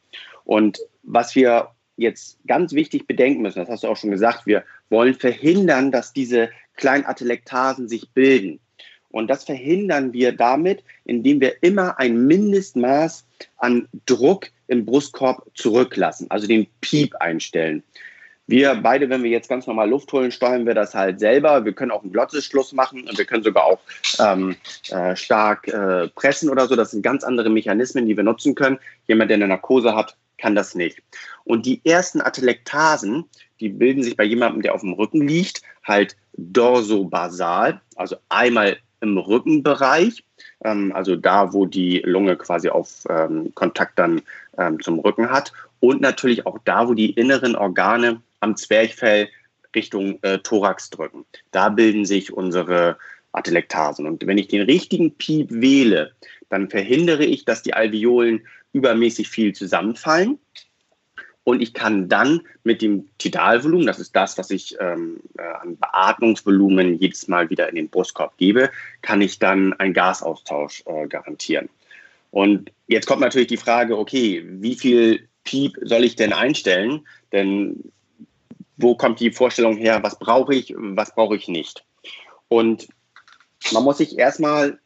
Und 0.45 0.79
was 1.03 1.35
wir 1.35 1.71
jetzt 1.99 2.39
ganz 2.47 2.73
wichtig 2.73 3.07
bedenken 3.07 3.43
müssen, 3.43 3.59
das 3.59 3.69
hast 3.69 3.83
du 3.83 3.89
auch 3.89 3.97
schon 3.97 4.11
gesagt, 4.11 4.47
wir 4.47 4.65
wollen 4.89 5.15
verhindern, 5.15 5.93
dass 5.93 6.13
diese 6.13 6.49
kleinen 6.77 7.05
Atelektasen 7.05 7.89
sich 7.89 8.11
bilden. 8.11 8.61
Und 9.11 9.29
das 9.29 9.45
verhindern 9.45 10.13
wir 10.13 10.33
damit, 10.33 10.85
indem 11.05 11.41
wir 11.41 11.63
immer 11.63 11.99
ein 11.99 12.27
Mindestmaß 12.27 13.27
an 13.57 13.89
Druck 14.07 14.47
im 14.69 14.85
Brustkorb 14.85 15.47
zurücklassen, 15.55 16.27
also 16.31 16.47
den 16.47 16.67
Piep 16.81 17.17
einstellen. 17.17 17.83
Wir 18.47 18.77
beide, 18.77 19.11
wenn 19.11 19.23
wir 19.23 19.31
jetzt 19.31 19.49
ganz 19.49 19.67
normal 19.67 19.91
Luft 19.91 20.11
holen, 20.13 20.31
steuern 20.31 20.67
wir 20.67 20.75
das 20.75 20.95
halt 20.95 21.21
selber. 21.21 21.67
Wir 21.67 21.75
können 21.75 21.91
auch 21.91 22.03
einen 22.03 22.13
Glottisschluss 22.13 22.73
machen 22.73 23.07
und 23.07 23.19
wir 23.19 23.27
können 23.27 23.43
sogar 23.43 23.65
auch 23.65 23.81
ähm, 24.19 24.57
äh, 24.91 25.15
stark 25.17 25.69
äh, 25.69 26.09
pressen 26.09 26.49
oder 26.49 26.67
so. 26.67 26.75
Das 26.75 26.93
sind 26.93 27.03
ganz 27.03 27.25
andere 27.25 27.51
Mechanismen, 27.51 28.07
die 28.07 28.17
wir 28.17 28.25
nutzen 28.25 28.55
können. 28.55 28.79
Jemand, 29.07 29.31
der 29.31 29.37
eine 29.37 29.49
Narkose 29.49 29.95
hat, 29.95 30.17
kann 30.39 30.55
das 30.55 30.75
nicht. 30.75 31.03
Und 31.45 31.67
die 31.67 31.81
ersten 31.85 32.21
Atelektasen, 32.21 33.25
die 33.61 33.69
bilden 33.69 34.03
sich 34.03 34.17
bei 34.17 34.25
jemandem, 34.25 34.63
der 34.63 34.75
auf 34.75 34.81
dem 34.81 34.93
Rücken 34.93 35.27
liegt, 35.27 35.63
halt 35.85 36.17
dorsobasal, 36.37 37.81
also 37.97 38.17
einmal 38.29 38.79
im 39.01 39.19
Rückenbereich, 39.19 40.25
ähm, 40.65 40.93
also 40.95 41.17
da, 41.17 41.53
wo 41.53 41.67
die 41.67 42.03
Lunge 42.05 42.37
quasi 42.37 42.69
auf 42.69 43.05
ähm, 43.09 43.53
Kontakt 43.55 43.99
dann 43.99 44.23
ähm, 44.57 44.81
zum 44.81 44.99
Rücken 45.01 45.31
hat 45.31 45.53
und 45.81 46.01
natürlich 46.01 46.47
auch 46.47 46.59
da, 46.65 46.89
wo 46.89 46.95
die 46.95 47.11
inneren 47.11 47.55
Organe 47.57 48.21
am 48.41 48.57
Zwerchfell 48.57 49.29
Richtung 49.75 50.19
äh, 50.23 50.39
Thorax 50.39 50.91
drücken. 50.91 51.25
Da 51.51 51.69
bilden 51.69 52.05
sich 52.05 52.33
unsere 52.33 52.97
Atelektasen. 53.33 54.07
Und 54.07 54.27
wenn 54.27 54.39
ich 54.39 54.49
den 54.49 54.63
richtigen 54.63 55.15
Piep 55.15 55.49
wähle, 55.51 56.13
dann 56.49 56.71
verhindere 56.71 57.25
ich, 57.25 57.45
dass 57.45 57.63
die 57.63 57.75
Alveolen 57.75 58.47
übermäßig 58.73 59.29
viel 59.29 59.55
zusammenfallen. 59.55 60.39
Und 61.45 61.63
ich 61.63 61.73
kann 61.73 62.11
dann 62.11 62.43
mit 62.63 62.83
dem 62.83 63.09
Tidalvolumen, 63.17 63.87
das 63.87 63.99
ist 63.99 64.15
das, 64.15 64.37
was 64.37 64.51
ich 64.51 64.77
ähm, 64.81 65.21
äh, 65.39 65.43
an 65.43 65.79
Beatmungsvolumen 65.79 66.99
jedes 66.99 67.27
Mal 67.27 67.49
wieder 67.49 67.71
in 67.71 67.77
den 67.77 67.89
Brustkorb 67.89 68.37
gebe, 68.37 68.71
kann 69.01 69.23
ich 69.23 69.39
dann 69.39 69.73
einen 69.75 69.95
Gasaustausch 69.95 70.83
äh, 70.85 71.07
garantieren. 71.07 71.71
Und 72.31 72.71
jetzt 72.87 73.07
kommt 73.07 73.23
natürlich 73.23 73.49
die 73.49 73.57
Frage, 73.57 73.97
okay, 73.97 74.45
wie 74.47 74.75
viel 74.75 75.27
Piep 75.45 75.79
soll 75.81 76.05
ich 76.05 76.17
denn 76.17 76.35
einstellen? 76.35 77.07
Denn 77.33 77.93
wo 78.77 78.95
kommt 78.95 79.19
die 79.21 79.31
Vorstellung 79.31 79.79
her, 79.79 80.03
was 80.03 80.19
brauche 80.19 80.55
ich, 80.55 80.75
was 80.77 81.15
brauche 81.15 81.37
ich 81.37 81.49
nicht? 81.49 81.83
Und 82.49 82.89
man 83.73 83.85
muss 83.85 83.99
sich 83.99 84.19
erstmal 84.19 84.79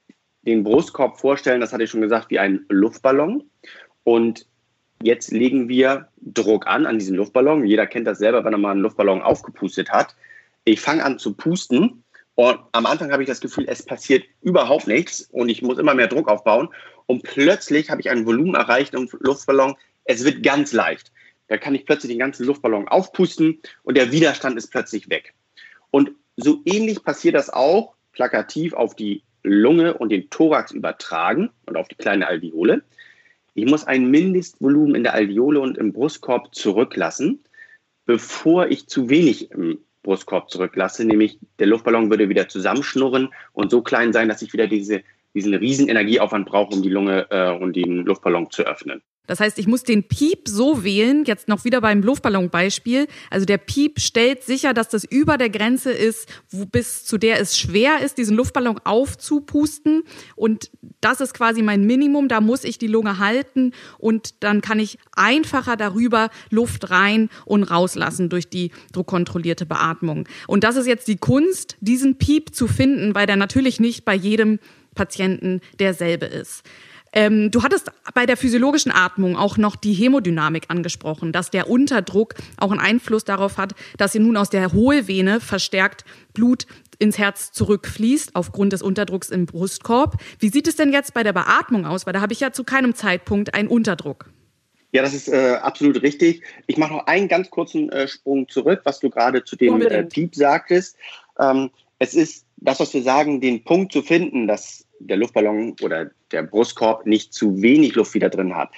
den 0.43 0.65
Brustkorb 0.65 1.19
vorstellen, 1.21 1.61
das 1.61 1.73
hatte 1.73 1.85
ich 1.85 1.91
schon 1.91 2.01
gesagt, 2.01 2.31
wie 2.31 2.39
ein 2.39 2.65
Luftballon. 2.69 3.45
Und 4.05 4.47
jetzt 5.03 5.31
legen 5.31 5.69
wir 5.69 6.09
Druck 6.21 6.67
an, 6.67 6.87
an 6.87 6.99
diesen 6.99 7.17
Luftballon. 7.17 7.65
Jeder 7.65 7.87
kennt 7.87 8.07
das 8.07 8.19
selber, 8.19 8.45
wenn 8.45 8.53
er 8.53 8.59
mal 8.59 8.73
einen 8.73 8.81
Luftballon 8.81 9.23
aufgepustet 9.23 9.91
hat. 9.91 10.17
Ich 10.65 10.81
fange 10.81 11.05
an 11.05 11.19
zu 11.19 11.35
pusten 11.35 12.03
und 12.35 12.59
am 12.73 12.87
Anfang 12.87 13.13
habe 13.13 13.23
ich 13.23 13.29
das 13.29 13.41
Gefühl, 13.41 13.67
es 13.69 13.85
passiert 13.85 14.25
überhaupt 14.41 14.87
nichts 14.87 15.29
und 15.33 15.49
ich 15.49 15.63
muss 15.63 15.79
immer 15.79 15.95
mehr 15.95 16.09
Druck 16.09 16.29
aufbauen. 16.29 16.69
Und 17.07 17.23
plötzlich 17.23 17.91
habe 17.91 18.01
ich 18.01 18.11
ein 18.11 18.27
Volumen 18.27 18.55
erreicht 18.55 18.95
im 18.95 19.09
Luftballon. 19.21 19.75
Es 20.05 20.25
wird 20.25 20.43
ganz 20.43 20.73
leicht. 20.73 21.13
Da 21.49 21.59
kann 21.59 21.75
ich 21.75 21.85
plötzlich 21.85 22.11
den 22.11 22.19
ganzen 22.19 22.47
Luftballon 22.47 22.89
aufpusten 22.89 23.61
und 23.83 23.97
der 23.97 24.11
Widerstand 24.13 24.57
ist 24.57 24.69
plötzlich 24.69 25.11
weg. 25.11 25.35
Und 25.91 26.13
so 26.37 26.63
ähnlich 26.65 27.05
passiert 27.05 27.35
das 27.35 27.51
auch 27.51 27.95
plakativ 28.13 28.73
auf 28.73 28.97
die 28.97 29.23
Lunge 29.43 29.95
und 29.95 30.11
den 30.11 30.31
Thorax 30.31 30.73
übertragen 30.73 31.51
und 31.67 31.77
auf 31.77 31.89
die 31.89 31.97
kleine 31.97 32.27
Alveole. 32.27 32.83
Ich 33.55 33.67
muss 33.67 33.85
ein 33.85 34.11
Mindestvolumen 34.11 34.95
in 34.95 35.03
der 35.03 35.15
Alveole 35.15 35.61
und 35.61 35.77
im 35.77 35.93
Brustkorb 35.93 36.55
zurücklassen, 36.55 37.41
bevor 38.07 38.69
ich 38.69 38.87
zu 38.87 39.11
wenig 39.11 39.51
im 39.51 39.79
Brustkorb 40.03 40.51
zurücklasse, 40.51 41.05
nämlich 41.05 41.39
der 41.59 41.67
Luftballon 41.67 42.11
würde 42.11 42.29
wieder 42.29 42.49
zusammenschnurren 42.49 43.33
und 43.53 43.71
so 43.71 43.83
klein 43.83 44.13
sein, 44.13 44.29
dass 44.29 44.43
ich 44.43 44.53
wieder 44.53 44.67
diese, 44.67 45.03
diesen 45.35 45.55
riesen 45.55 45.89
Energieaufwand 45.89 46.47
brauche, 46.47 46.75
um 46.75 46.83
die 46.83 46.89
Lunge 46.89 47.27
äh, 47.31 47.51
und 47.51 47.77
den 47.77 48.05
Luftballon 48.05 48.51
zu 48.51 48.65
öffnen. 48.65 49.03
Das 49.26 49.38
heißt, 49.38 49.59
ich 49.59 49.69
muss 49.69 49.85
den 49.85 50.02
Piep 50.02 50.49
so 50.49 50.83
wählen, 50.83 51.25
jetzt 51.25 51.47
noch 51.47 51.64
wieder 51.64 51.81
beim 51.81 52.02
Luftballon-Beispiel. 52.02 53.07
Also 53.31 53.47
der 53.47 53.59
Piep 53.59 54.00
stellt 54.00 54.43
sicher, 54.43 54.75
dass 54.75 54.88
das 54.88 55.05
über 55.05 55.38
der 55.38 55.49
Grenze 55.49 55.93
ist, 55.93 56.29
wo 56.50 56.67
bis 56.67 57.05
zu 57.05 57.19
der 57.19 57.41
es 57.41 57.57
schwer 57.57 58.00
ist, 58.00 58.19
diesen 58.19 58.37
Luftballon 58.37 58.81
aufzupusten. 58.83 60.02
Und 60.35 60.71
das 61.00 61.21
ist 61.21 61.35
quasi 61.35 61.62
mein 61.62 61.87
Minimum. 61.87 62.26
Da 62.26 62.41
muss 62.41 62.64
ich 62.64 62.79
die 62.79 62.88
Lunge 62.88 63.19
halten 63.19 63.73
und 63.99 64.43
dann 64.43 64.61
kann 64.61 64.81
ich 64.81 64.99
einfacher 65.14 65.76
darüber 65.76 66.31
Luft 66.50 66.91
rein 66.91 67.31
und 67.45 67.62
rauslassen 67.62 68.29
durch 68.29 68.49
die 68.49 68.73
druckkontrollierte 68.93 69.67
Beatmung. 69.67 70.29
Und 70.49 70.64
das 70.64 70.75
ist 70.75 70.87
jetzt 70.87 71.07
die 71.07 71.17
Kunst, 71.17 71.76
diesen 71.81 72.19
Piep 72.19 72.55
zu 72.55 72.67
finden, 72.67 73.14
weil 73.14 73.26
der 73.26 73.37
natürlich 73.37 73.79
nicht 73.79 74.05
bei 74.05 74.14
jedem 74.14 74.59
Patienten 74.95 75.61
derselbe 75.79 76.26
ist. 76.26 76.64
Ähm, 77.12 77.50
du 77.50 77.62
hattest 77.62 77.90
bei 78.14 78.26
der 78.26 78.37
physiologischen 78.37 78.90
Atmung 78.90 79.37
auch 79.37 79.59
noch 79.59 79.76
die 79.76 79.92
Hämodynamik 79.92 80.64
angesprochen, 80.69 81.33
dass 81.33 81.50
der 81.50 81.69
Unterdruck 81.69 82.35
auch 82.57 82.71
einen 82.71 82.81
Einfluss 82.81 83.25
darauf 83.25 83.59
hat, 83.59 83.75
dass 83.99 84.14
ihr 84.14 84.21
nun 84.21 84.37
aus 84.37 84.50
der 84.50 84.73
Hohlvene 84.73 85.40
verstärkt 85.40 86.04
Blut 86.33 86.66
ins 86.99 87.19
Herz 87.19 87.52
zurückfließt 87.52 88.35
aufgrund 88.35 88.73
des 88.73 88.81
Unterdrucks 88.81 89.28
im 89.28 89.47
Brustkorb. 89.47 90.16
Wie 90.38 90.49
sieht 90.49 90.69
es 90.69 90.76
denn 90.76 90.92
jetzt 90.92 91.14
bei 91.14 91.23
der 91.23 91.33
Beatmung 91.33 91.85
aus? 91.85 92.07
Weil 92.07 92.12
da 92.12 92.21
habe 92.21 92.33
ich 92.33 92.40
ja 92.40 92.52
zu 92.52 92.64
keinem 92.64 92.95
Zeitpunkt 92.95 93.54
einen 93.54 93.69
Unterdruck. 93.69 94.31
Ja, 94.92 95.02
das 95.02 95.14
ist 95.14 95.28
äh, 95.28 95.57
absolut 95.61 96.02
richtig. 96.02 96.42
Ich 96.66 96.76
mache 96.76 96.92
noch 96.92 97.07
einen 97.07 97.26
ganz 97.26 97.50
kurzen 97.50 97.90
äh, 97.90 98.07
Sprung 98.07 98.49
zurück, 98.49 98.83
was 98.85 99.00
du 99.00 99.11
gerade 99.11 99.42
zu 99.42 99.57
dem 99.57 99.81
äh, 99.81 100.04
Piep 100.04 100.35
sagtest. 100.35 100.97
Ähm, 101.40 101.71
es 101.99 102.14
ist 102.14 102.45
das, 102.59 102.78
was 102.78 102.92
wir 102.92 103.02
sagen, 103.02 103.40
den 103.40 103.64
Punkt 103.64 103.92
zu 103.92 104.02
finden, 104.02 104.47
dass 104.47 104.87
der 105.00 105.16
Luftballon 105.16 105.76
oder 105.83 106.11
der 106.33 106.43
Brustkorb 106.43 107.07
nicht 107.07 107.33
zu 107.33 107.61
wenig 107.62 107.95
Luft 107.95 108.15
wieder 108.15 108.31
drin 108.31 108.55
hat. 108.55 108.71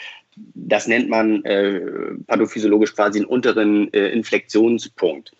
Das 0.54 0.88
nennt 0.88 1.08
man 1.08 1.44
äh, 1.44 1.80
pathophysiologisch 2.26 2.94
quasi 2.94 3.20
einen 3.20 3.26
unteren 3.26 3.92
äh, 3.92 4.08
Inflektionspunkt. 4.08 5.32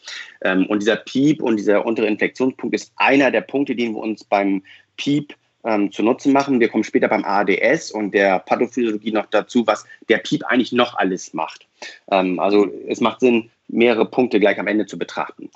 Ähm, 0.43 0.67
und 0.67 0.81
dieser 0.81 0.97
Piep 0.97 1.43
und 1.43 1.57
dieser 1.57 1.85
untere 1.85 2.07
Inflektionspunkt 2.07 2.75
ist 2.75 2.93
einer 2.97 3.31
der 3.31 3.41
Punkte, 3.41 3.75
den 3.75 3.95
wir 3.95 4.01
uns 4.01 4.23
beim 4.23 4.63
Piep 4.97 5.35
ähm, 5.65 5.91
zu 5.91 6.03
Nutzen 6.03 6.33
machen. 6.33 6.61
Wir 6.61 6.69
kommen 6.69 6.85
später 6.85 7.09
beim 7.09 7.25
ADS 7.25 7.91
und 7.91 8.13
der 8.13 8.39
Pathophysiologie 8.39 9.13
noch 9.13 9.27
dazu, 9.27 9.67
was 9.67 9.85
der 10.09 10.19
Piep 10.19 10.45
eigentlich 10.45 10.73
noch 10.73 10.97
alles 10.97 11.35
macht. 11.35 11.67
Ähm, 12.11 12.39
also 12.39 12.71
es 12.89 13.01
macht 13.01 13.21
Sinn, 13.21 13.51
mehrere 13.69 14.07
Punkte 14.07 14.39
gleich 14.39 14.59
am 14.61 14.67
Ende 14.67 14.87
zu 14.87 14.99
betrachten. 14.99 15.51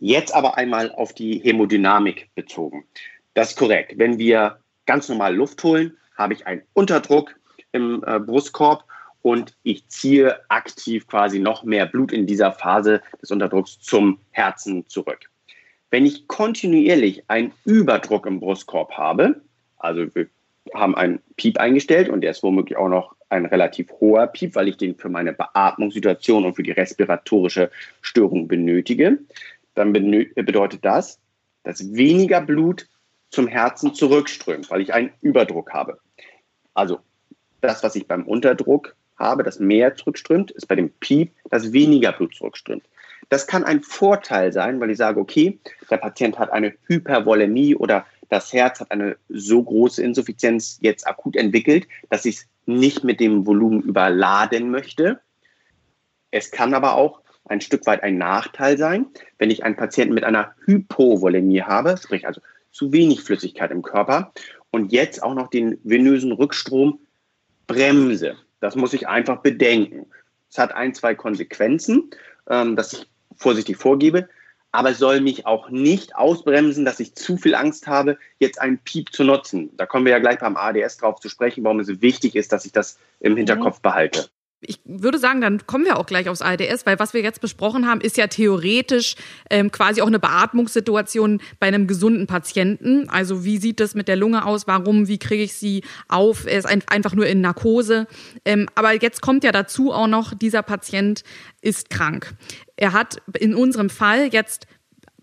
Jetzt 0.00 0.34
aber 0.34 0.56
einmal 0.58 0.92
auf 0.92 1.14
die 1.14 1.38
Hämodynamik 1.38 2.28
bezogen. 2.34 2.84
Das 3.34 3.50
ist 3.50 3.58
korrekt. 3.58 3.94
Wenn 3.96 4.18
wir 4.18 4.58
ganz 4.86 5.08
normal 5.08 5.34
Luft 5.34 5.62
holen, 5.62 5.96
habe 6.16 6.34
ich 6.34 6.46
einen 6.46 6.62
Unterdruck 6.72 7.34
im 7.72 8.04
äh, 8.06 8.20
Brustkorb 8.20 8.84
und 9.22 9.56
ich 9.62 9.88
ziehe 9.88 10.38
aktiv 10.50 11.06
quasi 11.06 11.38
noch 11.38 11.64
mehr 11.64 11.86
Blut 11.86 12.12
in 12.12 12.26
dieser 12.26 12.52
Phase 12.52 13.00
des 13.22 13.30
Unterdrucks 13.30 13.78
zum 13.80 14.18
Herzen 14.30 14.86
zurück. 14.86 15.30
Wenn 15.90 16.06
ich 16.06 16.28
kontinuierlich 16.28 17.24
einen 17.28 17.52
Überdruck 17.64 18.26
im 18.26 18.40
Brustkorb 18.40 18.92
habe, 18.92 19.40
also 19.78 20.14
wir 20.14 20.28
haben 20.74 20.94
einen 20.94 21.20
Piep 21.36 21.58
eingestellt 21.58 22.08
und 22.08 22.20
der 22.20 22.32
ist 22.32 22.42
womöglich 22.42 22.76
auch 22.76 22.88
noch 22.88 23.14
ein 23.28 23.46
relativ 23.46 23.90
hoher 24.00 24.26
Piep, 24.26 24.54
weil 24.54 24.68
ich 24.68 24.76
den 24.76 24.96
für 24.96 25.08
meine 25.08 25.32
Beatmungssituation 25.32 26.44
und 26.44 26.54
für 26.54 26.62
die 26.62 26.72
respiratorische 26.72 27.70
Störung 28.00 28.48
benötige, 28.48 29.18
dann 29.74 29.92
bedeutet 29.92 30.84
das, 30.84 31.18
dass 31.62 31.94
weniger 31.94 32.40
Blut 32.40 32.86
zum 33.34 33.48
Herzen 33.48 33.94
zurückströmt, 33.94 34.70
weil 34.70 34.80
ich 34.80 34.94
einen 34.94 35.10
Überdruck 35.20 35.72
habe. 35.72 35.98
Also 36.72 37.00
das, 37.60 37.82
was 37.82 37.96
ich 37.96 38.06
beim 38.06 38.24
Unterdruck 38.24 38.94
habe, 39.16 39.42
das 39.42 39.58
mehr 39.58 39.94
zurückströmt, 39.94 40.50
ist 40.52 40.66
bei 40.66 40.76
dem 40.76 40.90
Piep, 40.90 41.32
dass 41.50 41.72
weniger 41.72 42.12
Blut 42.12 42.34
zurückströmt. 42.34 42.84
Das 43.28 43.46
kann 43.46 43.64
ein 43.64 43.82
Vorteil 43.82 44.52
sein, 44.52 44.80
weil 44.80 44.90
ich 44.90 44.98
sage, 44.98 45.18
okay, 45.18 45.58
der 45.90 45.96
Patient 45.96 46.38
hat 46.38 46.50
eine 46.50 46.74
Hypervolemie 46.86 47.74
oder 47.74 48.06
das 48.28 48.52
Herz 48.52 48.80
hat 48.80 48.90
eine 48.90 49.16
so 49.28 49.62
große 49.62 50.02
Insuffizienz 50.02 50.78
jetzt 50.80 51.06
akut 51.06 51.36
entwickelt, 51.36 51.86
dass 52.10 52.24
ich 52.24 52.36
es 52.36 52.48
nicht 52.66 53.04
mit 53.04 53.20
dem 53.20 53.46
Volumen 53.46 53.82
überladen 53.82 54.70
möchte. 54.70 55.20
Es 56.30 56.50
kann 56.50 56.74
aber 56.74 56.94
auch 56.94 57.20
ein 57.46 57.60
Stück 57.60 57.86
weit 57.86 58.02
ein 58.02 58.18
Nachteil 58.18 58.78
sein, 58.78 59.06
wenn 59.38 59.50
ich 59.50 59.64
einen 59.64 59.76
Patienten 59.76 60.14
mit 60.14 60.24
einer 60.24 60.54
Hypovolemie 60.64 61.62
habe, 61.62 61.96
sprich 61.96 62.26
also 62.26 62.40
zu 62.74 62.92
wenig 62.92 63.22
Flüssigkeit 63.22 63.70
im 63.70 63.82
Körper 63.82 64.32
und 64.70 64.92
jetzt 64.92 65.22
auch 65.22 65.34
noch 65.34 65.48
den 65.48 65.78
venösen 65.84 66.32
Rückstrom 66.32 66.98
bremse. 67.66 68.36
Das 68.60 68.74
muss 68.74 68.92
ich 68.92 69.08
einfach 69.08 69.38
bedenken. 69.38 70.06
Es 70.50 70.58
hat 70.58 70.74
ein, 70.74 70.92
zwei 70.92 71.14
Konsequenzen, 71.14 72.10
ähm, 72.50 72.76
dass 72.76 72.92
ich 72.92 73.06
vorsichtig 73.36 73.76
vorgebe, 73.76 74.28
aber 74.72 74.90
es 74.90 74.98
soll 74.98 75.20
mich 75.20 75.46
auch 75.46 75.70
nicht 75.70 76.16
ausbremsen, 76.16 76.84
dass 76.84 76.98
ich 76.98 77.14
zu 77.14 77.36
viel 77.36 77.54
Angst 77.54 77.86
habe, 77.86 78.18
jetzt 78.40 78.60
einen 78.60 78.78
Piep 78.78 79.12
zu 79.12 79.22
nutzen. 79.22 79.70
Da 79.76 79.86
kommen 79.86 80.04
wir 80.04 80.12
ja 80.12 80.18
gleich 80.18 80.40
beim 80.40 80.56
ADS 80.56 80.96
drauf 80.96 81.20
zu 81.20 81.28
sprechen, 81.28 81.62
warum 81.62 81.78
es 81.78 82.02
wichtig 82.02 82.34
ist, 82.34 82.52
dass 82.52 82.66
ich 82.66 82.72
das 82.72 82.98
im 83.20 83.36
Hinterkopf 83.36 83.80
behalte 83.80 84.28
ich 84.66 84.80
würde 84.84 85.18
sagen, 85.18 85.40
dann 85.40 85.66
kommen 85.66 85.84
wir 85.84 85.98
auch 85.98 86.06
gleich 86.06 86.28
aufs 86.28 86.42
ARDS, 86.42 86.86
weil 86.86 86.98
was 86.98 87.14
wir 87.14 87.22
jetzt 87.22 87.40
besprochen 87.40 87.86
haben, 87.86 88.00
ist 88.00 88.16
ja 88.16 88.26
theoretisch 88.26 89.16
ähm, 89.50 89.70
quasi 89.70 90.02
auch 90.02 90.06
eine 90.06 90.18
Beatmungssituation 90.18 91.40
bei 91.60 91.68
einem 91.68 91.86
gesunden 91.86 92.26
Patienten. 92.26 93.08
Also 93.08 93.44
wie 93.44 93.58
sieht 93.58 93.80
das 93.80 93.94
mit 93.94 94.08
der 94.08 94.16
Lunge 94.16 94.44
aus? 94.44 94.66
Warum? 94.66 95.08
Wie 95.08 95.18
kriege 95.18 95.42
ich 95.42 95.54
sie 95.54 95.82
auf? 96.08 96.46
Er 96.46 96.58
ist 96.58 96.66
ein, 96.66 96.82
einfach 96.86 97.14
nur 97.14 97.26
in 97.26 97.40
Narkose. 97.40 98.06
Ähm, 98.44 98.68
aber 98.74 98.92
jetzt 99.00 99.20
kommt 99.20 99.44
ja 99.44 99.52
dazu 99.52 99.92
auch 99.92 100.08
noch, 100.08 100.34
dieser 100.34 100.62
Patient 100.62 101.22
ist 101.60 101.90
krank. 101.90 102.34
Er 102.76 102.92
hat 102.92 103.18
in 103.38 103.54
unserem 103.54 103.90
Fall 103.90 104.28
jetzt 104.32 104.66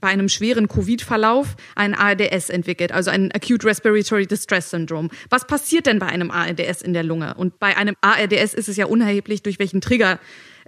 bei 0.01 0.09
einem 0.09 0.27
schweren 0.27 0.67
Covid-Verlauf 0.67 1.55
ein 1.75 1.93
ARDS 1.93 2.49
entwickelt, 2.49 2.91
also 2.91 3.11
ein 3.11 3.31
Acute 3.33 3.65
Respiratory 3.65 4.27
Distress 4.27 4.71
Syndrome. 4.71 5.09
Was 5.29 5.47
passiert 5.47 5.85
denn 5.85 5.99
bei 5.99 6.07
einem 6.07 6.31
ARDS 6.31 6.81
in 6.81 6.93
der 6.93 7.03
Lunge? 7.03 7.35
Und 7.35 7.59
bei 7.59 7.77
einem 7.77 7.95
ARDS 8.01 8.53
ist 8.53 8.67
es 8.67 8.77
ja 8.77 8.87
unerheblich, 8.87 9.43
durch 9.43 9.59
welchen 9.59 9.79
Trigger, 9.79 10.19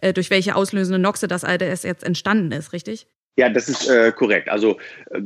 äh, 0.01 0.13
durch 0.13 0.29
welche 0.29 0.55
auslösende 0.55 0.99
Noxe 0.99 1.27
das 1.27 1.43
ARDS 1.43 1.83
jetzt 1.83 2.03
entstanden 2.03 2.51
ist, 2.51 2.71
richtig? 2.71 3.07
Ja, 3.35 3.49
das 3.49 3.67
ist 3.67 3.89
äh, 3.89 4.11
korrekt. 4.11 4.47
Also 4.49 4.77
äh, 5.11 5.19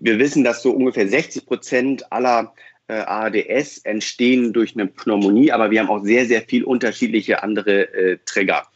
wir 0.00 0.18
wissen, 0.18 0.44
dass 0.44 0.62
so 0.62 0.70
ungefähr 0.72 1.06
60 1.06 1.44
Prozent 1.46 2.10
aller 2.10 2.54
äh, 2.88 2.94
ARDS 2.94 3.78
entstehen 3.78 4.52
durch 4.52 4.74
eine 4.74 4.86
Pneumonie, 4.86 5.52
aber 5.52 5.70
wir 5.70 5.80
haben 5.80 5.90
auch 5.90 6.02
sehr, 6.02 6.26
sehr 6.26 6.42
viel 6.42 6.64
unterschiedliche 6.64 7.42
andere 7.42 7.92
äh, 7.94 8.18
Trigger. 8.24 8.66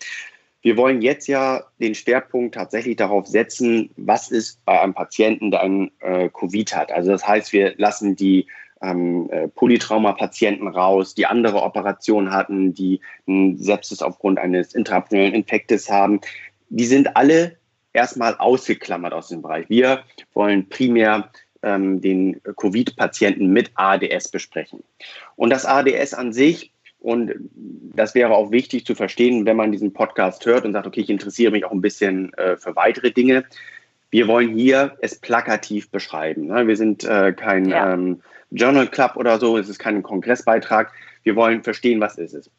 Wir 0.65 0.79
wollen 0.79 1.03
jetzt 1.03 1.27
ja 1.27 1.63
den 1.79 1.95
Schwerpunkt 1.95 2.55
tatsächlich 2.55 2.97
darauf 2.97 3.27
setzen, 3.27 3.91
was 3.99 4.31
ist 4.31 4.65
bei 4.65 4.81
einem 4.81 4.95
Patienten, 4.95 5.51
der 5.51 5.61
einen 5.61 5.91
äh, 6.01 6.31
Covid 6.31 6.75
hat. 6.75 6.91
Also 6.91 7.13
das 7.13 7.29
heißt, 7.29 7.53
wir 7.53 7.75
lassen 7.77 8.17
die 8.17 8.47
ähm, 8.81 9.29
äh, 9.31 9.47
Polytrauma-Patienten 9.49 10.67
raus, 10.69 11.15
die 11.15 11.27
andere 11.27 11.61
Operationen 11.63 12.33
hatten, 12.33 12.73
die 12.73 13.01
einen 13.29 13.59
Sepsis 13.59 14.01
aufgrund 14.01 14.39
eines 14.39 14.75
intrapnealen 14.75 15.35
Infektes 15.35 15.91
haben. 15.91 16.23
Die 16.71 16.87
sind 16.87 17.15
alle 17.15 17.59
erstmal 17.93 18.35
ausgeklammert 18.39 19.13
aus 19.13 19.29
dem 19.29 19.43
Bereich. 19.43 19.69
Wir 19.69 20.03
wollen 20.33 20.71
primär 20.71 21.29
ähm, 21.63 22.01
den 22.01 22.41
Covid-Patienten 22.57 23.49
mit 23.49 23.71
ADS 23.75 24.31
besprechen. 24.31 24.83
Und 25.37 25.51
das 25.51 25.67
ADS 25.67 26.15
an 26.15 26.33
sich 26.33 26.74
und 27.05 27.35
das 27.95 28.15
wäre 28.15 28.31
auch 28.31 28.51
wichtig 28.51 28.87
zu 28.87 28.95
verstehen, 28.95 29.45
wenn 29.45 29.59
man 29.59 29.71
diesen 29.71 29.93
Podcast 29.93 30.47
hört 30.47 30.65
und 30.65 30.73
sagt, 30.73 30.87
okay, 30.87 31.03
ich 31.03 31.11
interessiere 31.11 31.53
mich 31.53 31.67
auch 31.67 31.71
ein 31.71 31.83
bisschen 31.83 32.33
äh, 32.33 32.57
für 32.57 32.75
weitere 32.77 33.11
Dinge. 33.11 33.45
Wir 34.11 34.27
wollen 34.27 34.57
hier 34.57 34.97
es 35.03 35.15
plakativ 35.15 35.91
beschreiben. 35.91 36.47
Ne? 36.47 36.67
Wir 36.67 36.79
sind 36.79 37.05
äh, 37.05 37.35
kein 37.35 37.69
ja. 37.69 37.93
ähm, 37.93 38.23
Journal 38.53 38.87
Club 38.87 39.17
oder 39.17 39.39
so, 39.39 39.59
es 39.59 39.69
ist 39.69 39.79
kein 39.79 40.03
Kongressbeitrag. 40.03 40.93
Wir 41.25 41.37
wollen 41.37 41.63
verstehen, 41.63 42.01
was 42.01 42.17
ist 42.17 42.33
es. 42.33 42.51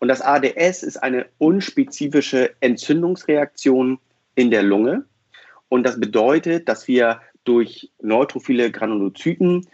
Und 0.00 0.08
das 0.08 0.20
ADS 0.20 0.82
ist 0.82 1.02
eine 1.02 1.24
unspezifische 1.38 2.50
Entzündungsreaktion 2.60 3.98
in 4.34 4.50
der 4.50 4.64
Lunge. 4.64 5.06
Und 5.70 5.84
das 5.84 5.98
bedeutet, 5.98 6.68
dass 6.68 6.88
wir 6.88 7.22
durch 7.44 7.90
neutrophile 8.02 8.70
Granulozyten 8.70 9.66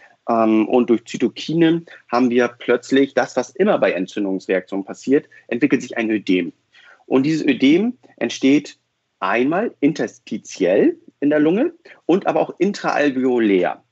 und 0.67 0.89
durch 0.89 1.05
Zytokine 1.05 1.83
haben 2.09 2.29
wir 2.29 2.47
plötzlich 2.47 3.13
das, 3.13 3.35
was 3.35 3.49
immer 3.51 3.77
bei 3.77 3.91
Entzündungsreaktionen 3.91 4.85
passiert, 4.85 5.27
entwickelt 5.47 5.81
sich 5.81 5.97
ein 5.97 6.09
Ödem. 6.09 6.53
Und 7.05 7.23
dieses 7.23 7.45
Ödem 7.45 7.97
entsteht 8.17 8.77
einmal 9.19 9.73
interstitiell 9.79 10.97
in 11.19 11.29
der 11.29 11.39
Lunge 11.39 11.73
und 12.05 12.27
aber 12.27 12.39
auch 12.39 12.55
intraalveolär. 12.57 13.83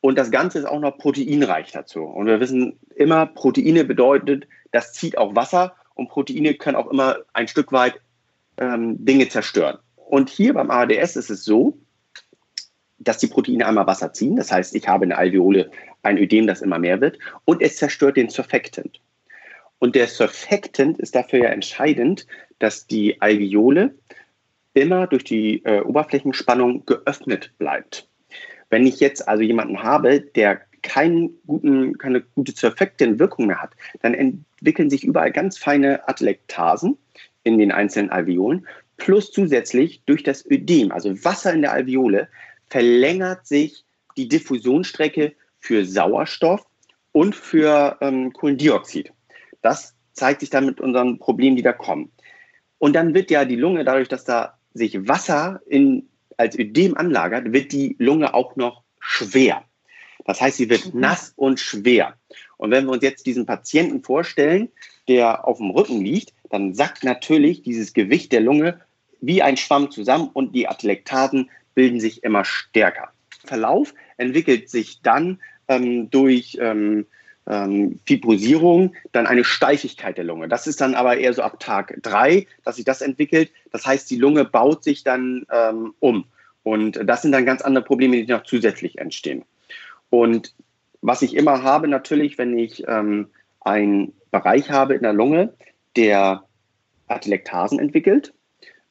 Und 0.00 0.18
das 0.18 0.30
Ganze 0.30 0.58
ist 0.58 0.64
auch 0.64 0.80
noch 0.80 0.98
proteinreich 0.98 1.70
dazu. 1.70 2.02
Und 2.02 2.26
wir 2.26 2.40
wissen 2.40 2.78
immer, 2.96 3.26
Proteine 3.26 3.84
bedeutet, 3.84 4.48
das 4.72 4.92
zieht 4.92 5.16
auch 5.16 5.36
Wasser 5.36 5.74
und 5.94 6.08
Proteine 6.08 6.54
können 6.54 6.76
auch 6.76 6.90
immer 6.90 7.18
ein 7.34 7.46
Stück 7.46 7.72
weit 7.72 8.00
ähm, 8.56 9.04
Dinge 9.04 9.28
zerstören. 9.28 9.78
Und 9.94 10.28
hier 10.28 10.54
beim 10.54 10.70
ADS 10.70 11.16
ist 11.16 11.30
es 11.30 11.44
so, 11.44 11.78
dass 13.04 13.18
die 13.18 13.26
Proteine 13.26 13.66
einmal 13.66 13.86
Wasser 13.86 14.12
ziehen. 14.12 14.36
Das 14.36 14.52
heißt, 14.52 14.74
ich 14.74 14.88
habe 14.88 15.04
in 15.04 15.10
der 15.10 15.18
Alveole 15.18 15.70
ein 16.02 16.18
Ödem, 16.18 16.46
das 16.46 16.62
immer 16.62 16.78
mehr 16.78 17.00
wird. 17.00 17.18
Und 17.44 17.62
es 17.62 17.76
zerstört 17.76 18.16
den 18.16 18.28
Surfactant. 18.28 19.00
Und 19.78 19.94
der 19.94 20.06
Surfactant 20.06 20.98
ist 20.98 21.14
dafür 21.14 21.40
ja 21.40 21.48
entscheidend, 21.50 22.26
dass 22.58 22.86
die 22.86 23.20
Alveole 23.20 23.94
immer 24.74 25.06
durch 25.06 25.24
die 25.24 25.64
äh, 25.64 25.80
Oberflächenspannung 25.80 26.86
geöffnet 26.86 27.52
bleibt. 27.58 28.08
Wenn 28.70 28.86
ich 28.86 29.00
jetzt 29.00 29.28
also 29.28 29.42
jemanden 29.42 29.82
habe, 29.82 30.20
der 30.20 30.62
keinen 30.82 31.30
guten, 31.46 31.98
keine 31.98 32.22
gute 32.22 32.52
Surfactant-Wirkung 32.52 33.46
mehr 33.46 33.62
hat, 33.62 33.72
dann 34.00 34.14
entwickeln 34.14 34.90
sich 34.90 35.04
überall 35.04 35.32
ganz 35.32 35.58
feine 35.58 36.08
Atelektasen 36.08 36.96
in 37.44 37.58
den 37.58 37.72
einzelnen 37.72 38.10
Alveolen, 38.10 38.66
plus 38.96 39.30
zusätzlich 39.30 40.02
durch 40.06 40.22
das 40.22 40.44
Ödem, 40.48 40.92
also 40.92 41.24
Wasser 41.24 41.52
in 41.52 41.62
der 41.62 41.72
Alveole, 41.72 42.28
verlängert 42.72 43.46
sich 43.46 43.84
die 44.16 44.28
Diffusionsstrecke 44.28 45.34
für 45.60 45.84
Sauerstoff 45.84 46.64
und 47.12 47.36
für 47.36 47.98
ähm, 48.00 48.32
Kohlendioxid. 48.32 49.12
Das 49.60 49.94
zeigt 50.14 50.40
sich 50.40 50.48
dann 50.48 50.64
mit 50.64 50.80
unseren 50.80 51.18
Problemen, 51.18 51.56
die 51.56 51.62
da 51.62 51.74
kommen. 51.74 52.10
Und 52.78 52.94
dann 52.94 53.12
wird 53.12 53.30
ja 53.30 53.44
die 53.44 53.56
Lunge, 53.56 53.84
dadurch, 53.84 54.08
dass 54.08 54.24
da 54.24 54.58
sich 54.72 55.06
Wasser 55.06 55.60
in, 55.66 56.08
als 56.38 56.58
Ödem 56.58 56.96
anlagert, 56.96 57.52
wird 57.52 57.72
die 57.72 57.94
Lunge 57.98 58.32
auch 58.32 58.56
noch 58.56 58.82
schwer. 59.00 59.64
Das 60.24 60.40
heißt, 60.40 60.56
sie 60.56 60.70
wird 60.70 60.94
mhm. 60.94 61.00
nass 61.00 61.34
und 61.36 61.60
schwer. 61.60 62.16
Und 62.56 62.70
wenn 62.70 62.86
wir 62.86 62.92
uns 62.92 63.02
jetzt 63.02 63.26
diesen 63.26 63.44
Patienten 63.44 64.02
vorstellen, 64.02 64.70
der 65.08 65.46
auf 65.46 65.58
dem 65.58 65.72
Rücken 65.72 66.00
liegt, 66.00 66.32
dann 66.48 66.72
sackt 66.72 67.04
natürlich 67.04 67.62
dieses 67.62 67.92
Gewicht 67.92 68.32
der 68.32 68.40
Lunge 68.40 68.80
wie 69.20 69.42
ein 69.42 69.58
Schwamm 69.58 69.90
zusammen 69.90 70.30
und 70.32 70.54
die 70.54 70.68
Atelektasen 70.68 71.50
bilden 71.74 72.00
sich 72.00 72.22
immer 72.24 72.44
stärker. 72.44 73.12
Verlauf 73.44 73.94
entwickelt 74.16 74.70
sich 74.70 75.02
dann 75.02 75.40
ähm, 75.68 76.10
durch 76.10 76.58
ähm, 76.60 77.06
ähm, 77.46 77.98
Fibrosierung 78.06 78.94
dann 79.12 79.26
eine 79.26 79.44
Steifigkeit 79.44 80.16
der 80.16 80.24
Lunge. 80.24 80.48
Das 80.48 80.66
ist 80.66 80.80
dann 80.80 80.94
aber 80.94 81.16
eher 81.16 81.32
so 81.32 81.42
ab 81.42 81.58
Tag 81.60 81.98
drei, 82.02 82.46
dass 82.64 82.76
sich 82.76 82.84
das 82.84 83.00
entwickelt. 83.02 83.50
Das 83.72 83.86
heißt, 83.86 84.10
die 84.10 84.18
Lunge 84.18 84.44
baut 84.44 84.84
sich 84.84 85.02
dann 85.02 85.46
ähm, 85.50 85.94
um. 86.00 86.24
Und 86.62 87.00
das 87.04 87.22
sind 87.22 87.32
dann 87.32 87.46
ganz 87.46 87.62
andere 87.62 87.84
Probleme, 87.84 88.16
die 88.16 88.32
noch 88.32 88.44
zusätzlich 88.44 88.98
entstehen. 88.98 89.44
Und 90.10 90.54
was 91.00 91.22
ich 91.22 91.34
immer 91.34 91.62
habe, 91.62 91.88
natürlich, 91.88 92.38
wenn 92.38 92.56
ich 92.56 92.84
ähm, 92.86 93.28
einen 93.60 94.12
Bereich 94.30 94.70
habe 94.70 94.94
in 94.94 95.02
der 95.02 95.12
Lunge, 95.12 95.52
der 95.96 96.44
Atelektasen 97.08 97.80
entwickelt 97.80 98.32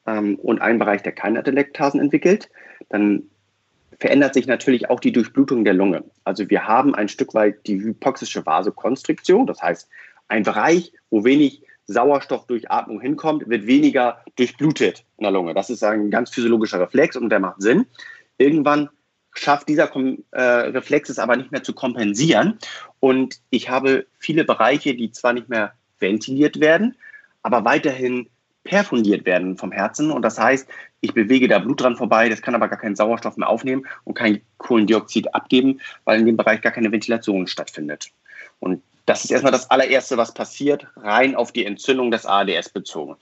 ähm, 0.06 0.36
und 0.36 0.60
einen 0.60 0.78
Bereich, 0.78 1.02
der 1.02 1.12
keine 1.12 1.38
Atelektasen 1.38 2.00
entwickelt, 2.00 2.50
dann 2.88 3.24
verändert 3.98 4.34
sich 4.34 4.46
natürlich 4.46 4.90
auch 4.90 5.00
die 5.00 5.12
Durchblutung 5.12 5.64
der 5.64 5.74
Lunge. 5.74 6.04
Also 6.24 6.48
wir 6.50 6.66
haben 6.66 6.94
ein 6.94 7.08
Stück 7.08 7.34
weit 7.34 7.66
die 7.66 7.80
hypoxische 7.80 8.44
Vasokonstriktion, 8.44 9.46
das 9.46 9.62
heißt 9.62 9.88
ein 10.28 10.42
Bereich, 10.42 10.92
wo 11.10 11.24
wenig 11.24 11.62
Sauerstoff 11.86 12.46
durch 12.46 12.70
Atmung 12.70 13.00
hinkommt, 13.00 13.48
wird 13.48 13.66
weniger 13.66 14.24
durchblutet 14.36 15.04
in 15.18 15.24
der 15.24 15.32
Lunge. 15.32 15.54
Das 15.54 15.70
ist 15.70 15.82
ein 15.82 16.10
ganz 16.10 16.30
physiologischer 16.30 16.80
Reflex 16.80 17.16
und 17.16 17.28
der 17.28 17.40
macht 17.40 17.60
Sinn. 17.60 17.86
Irgendwann 18.38 18.88
schafft 19.34 19.68
dieser 19.68 19.90
äh, 20.32 20.40
Reflex 20.40 21.08
es 21.08 21.18
aber 21.18 21.36
nicht 21.36 21.52
mehr 21.52 21.62
zu 21.62 21.72
kompensieren 21.72 22.58
und 23.00 23.40
ich 23.50 23.70
habe 23.70 24.06
viele 24.18 24.44
Bereiche, 24.44 24.94
die 24.94 25.10
zwar 25.10 25.32
nicht 25.32 25.48
mehr 25.48 25.72
ventiliert 25.98 26.60
werden, 26.60 26.96
aber 27.42 27.64
weiterhin 27.64 28.28
perfundiert 28.64 29.26
werden 29.26 29.56
vom 29.56 29.72
Herzen. 29.72 30.10
Und 30.10 30.22
das 30.22 30.38
heißt, 30.38 30.68
ich 31.00 31.14
bewege 31.14 31.48
da 31.48 31.58
Blut 31.58 31.80
dran 31.80 31.96
vorbei, 31.96 32.28
das 32.28 32.42
kann 32.42 32.54
aber 32.54 32.68
gar 32.68 32.78
keinen 32.78 32.96
Sauerstoff 32.96 33.36
mehr 33.36 33.48
aufnehmen 33.48 33.86
und 34.04 34.14
kein 34.14 34.40
Kohlendioxid 34.58 35.34
abgeben, 35.34 35.80
weil 36.04 36.20
in 36.20 36.26
dem 36.26 36.36
Bereich 36.36 36.60
gar 36.60 36.72
keine 36.72 36.92
Ventilation 36.92 37.46
stattfindet. 37.46 38.10
Und 38.60 38.82
das 39.06 39.24
ist 39.24 39.30
erstmal 39.30 39.52
das 39.52 39.70
allererste, 39.70 40.16
was 40.16 40.32
passiert, 40.32 40.86
rein 40.96 41.34
auf 41.34 41.52
die 41.52 41.64
Entzündung 41.64 42.10
des 42.10 42.24
ADS 42.24 42.68
bezogen. 42.68 43.16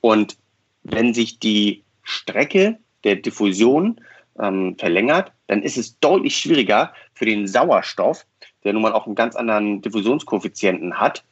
Und 0.00 0.36
wenn 0.82 1.14
sich 1.14 1.38
die 1.38 1.82
Strecke 2.02 2.78
der 3.04 3.16
Diffusion 3.16 4.00
ähm, 4.38 4.76
verlängert, 4.78 5.32
dann 5.46 5.62
ist 5.62 5.78
es 5.78 5.98
deutlich 6.00 6.36
schwieriger 6.36 6.92
für 7.14 7.24
den 7.24 7.46
Sauerstoff, 7.46 8.26
der 8.64 8.74
nun 8.74 8.82
mal 8.82 8.92
auch 8.92 9.06
einen 9.06 9.14
ganz 9.14 9.36
anderen 9.36 9.80
Diffusionskoeffizienten 9.80 10.98
hat, 11.00 11.24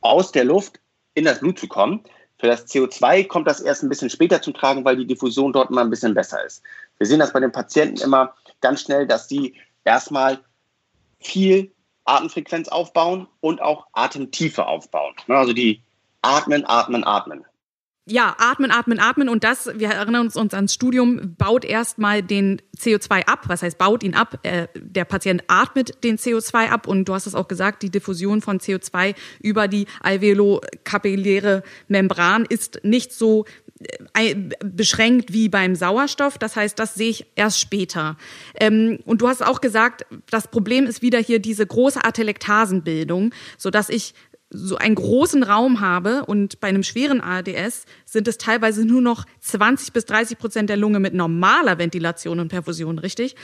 aus 0.00 0.32
der 0.32 0.44
Luft 0.44 0.80
in 1.14 1.24
das 1.24 1.40
Blut 1.40 1.58
zu 1.58 1.66
kommen. 1.66 2.00
Für 2.40 2.46
das 2.46 2.66
CO2 2.66 3.26
kommt 3.26 3.46
das 3.46 3.60
erst 3.60 3.82
ein 3.82 3.90
bisschen 3.90 4.08
später 4.08 4.40
zum 4.40 4.54
Tragen, 4.54 4.82
weil 4.82 4.96
die 4.96 5.06
Diffusion 5.06 5.52
dort 5.52 5.70
mal 5.70 5.82
ein 5.82 5.90
bisschen 5.90 6.14
besser 6.14 6.42
ist. 6.42 6.62
Wir 6.96 7.06
sehen 7.06 7.18
das 7.18 7.34
bei 7.34 7.40
den 7.40 7.52
Patienten 7.52 8.00
immer 8.00 8.34
ganz 8.62 8.80
schnell, 8.80 9.06
dass 9.06 9.28
sie 9.28 9.54
erstmal 9.84 10.38
viel 11.20 11.70
Atemfrequenz 12.06 12.68
aufbauen 12.68 13.28
und 13.40 13.60
auch 13.60 13.86
Atemtiefe 13.92 14.66
aufbauen. 14.66 15.14
Also 15.28 15.52
die 15.52 15.82
atmen, 16.22 16.64
atmen, 16.66 17.04
atmen 17.04 17.44
ja, 18.10 18.34
atmen, 18.38 18.70
atmen, 18.70 18.98
atmen 18.98 19.28
und 19.28 19.44
das, 19.44 19.70
wir 19.74 19.88
erinnern 19.88 20.26
uns, 20.26 20.36
uns 20.36 20.52
ans 20.52 20.74
Studium, 20.74 21.36
baut 21.38 21.64
erstmal 21.64 22.22
den 22.22 22.60
CO2 22.76 23.26
ab. 23.26 23.44
Was 23.46 23.62
heißt, 23.62 23.78
baut 23.78 24.02
ihn 24.02 24.14
ab? 24.14 24.38
Äh, 24.42 24.66
der 24.74 25.04
Patient 25.04 25.44
atmet 25.46 26.02
den 26.02 26.18
CO2 26.18 26.68
ab 26.68 26.86
und 26.86 27.04
du 27.06 27.14
hast 27.14 27.26
es 27.26 27.34
auch 27.34 27.48
gesagt, 27.48 27.82
die 27.82 27.90
Diffusion 27.90 28.42
von 28.42 28.58
CO2 28.58 29.14
über 29.40 29.68
die 29.68 29.86
alveolokapilläre 30.00 31.62
Membran 31.88 32.44
ist 32.46 32.80
nicht 32.82 33.12
so 33.12 33.44
äh, 34.14 34.34
beschränkt 34.62 35.32
wie 35.32 35.48
beim 35.48 35.74
Sauerstoff. 35.74 36.36
Das 36.36 36.56
heißt, 36.56 36.78
das 36.78 36.94
sehe 36.94 37.10
ich 37.10 37.26
erst 37.36 37.60
später. 37.60 38.16
Ähm, 38.58 38.98
und 39.06 39.22
du 39.22 39.28
hast 39.28 39.42
auch 39.42 39.60
gesagt, 39.60 40.04
das 40.28 40.48
Problem 40.48 40.84
ist 40.86 41.00
wieder 41.00 41.18
hier 41.18 41.38
diese 41.38 41.66
große 41.66 42.04
Atelektasenbildung, 42.04 43.32
sodass 43.56 43.88
ich 43.88 44.14
so 44.50 44.76
einen 44.76 44.96
großen 44.96 45.44
Raum 45.44 45.80
habe 45.80 46.26
und 46.26 46.60
bei 46.60 46.68
einem 46.68 46.82
schweren 46.82 47.20
ARDS 47.20 47.84
sind 48.04 48.26
es 48.26 48.36
teilweise 48.36 48.84
nur 48.84 49.00
noch 49.00 49.24
20 49.40 49.92
bis 49.92 50.06
30 50.06 50.38
Prozent 50.38 50.68
der 50.68 50.76
Lunge 50.76 50.98
mit 50.98 51.14
normaler 51.14 51.78
Ventilation 51.78 52.40
und 52.40 52.48
Perfusion, 52.48 52.98
richtig? 52.98 53.36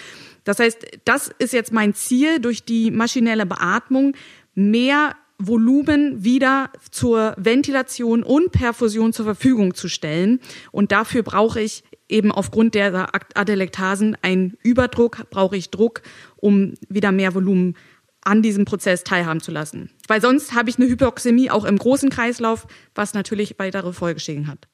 Das 0.45 0.59
heißt, 0.59 0.85
das 1.05 1.31
ist 1.38 1.53
jetzt 1.53 1.73
mein 1.73 1.95
Ziel, 1.95 2.40
durch 2.40 2.64
die 2.64 2.90
maschinelle 2.90 3.47
Beatmung 3.47 4.14
mehr 4.55 5.14
Volumen 5.38 6.25
wieder 6.25 6.71
zur 6.90 7.35
Ventilation 7.37 8.23
und 8.23 8.53
Perfusion 8.53 9.12
zur 9.12 9.27
Verfügung 9.27 9.75
zu 9.75 9.88
stellen. 9.88 10.40
Und 10.73 10.92
dafür 10.92 11.23
brauche 11.23 11.61
ich 11.61 11.85
eben 12.09 12.33
aufgrund 12.33 12.75
der 12.75 13.11
Adelektasen 13.35 14.16
einen 14.23 14.57
Überdruck, 14.62 15.29
brauche 15.31 15.57
ich 15.57 15.71
Druck, 15.71 16.03
um 16.37 16.75
wieder 16.88 17.12
mehr 17.12 17.35
Volumen 17.35 17.77
an 18.26 18.42
diesem 18.42 18.64
Prozess 18.64 19.04
teilhaben 19.04 19.40
zu 19.40 19.50
lassen. 19.50 19.90
Weil 20.08 20.20
sonst 20.20 20.54
habe 20.54 20.68
ich 20.68 20.78
eine 20.78 20.88
Hypoxämie 20.88 21.50
auch 21.50 21.64
im 21.64 21.78
großen 21.78 22.10
Kreislauf, 22.10 22.66
was 22.94 23.14
natürlich 23.14 23.58
weitere 23.58 23.92
Folgeschäden 23.92 24.48
hat. 24.48 24.68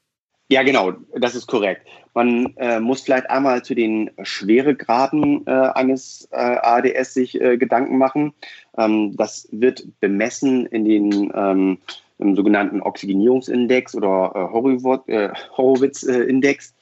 Ja, 0.48 0.62
genau, 0.62 0.92
das 1.18 1.34
ist 1.34 1.46
korrekt. 1.46 1.86
Man 2.14 2.54
äh, 2.56 2.78
muss 2.78 3.02
vielleicht 3.02 3.30
einmal 3.30 3.64
zu 3.64 3.74
den 3.74 4.10
Schweregraden 4.22 5.46
äh, 5.46 5.50
eines 5.50 6.28
äh, 6.30 6.36
ADS 6.36 7.14
sich 7.14 7.40
äh, 7.40 7.56
Gedanken 7.56 7.96
machen. 7.96 8.34
Ähm, 8.76 9.16
das 9.16 9.48
wird 9.50 9.86
bemessen 10.00 10.66
in 10.66 10.84
den 10.84 11.32
ähm, 11.34 11.78
im 12.18 12.36
sogenannten 12.36 12.82
Oxygenierungsindex 12.82 13.94
oder 13.94 14.32
äh, 14.34 15.12
äh, 15.12 15.32
Horowitz-Index, 15.56 16.74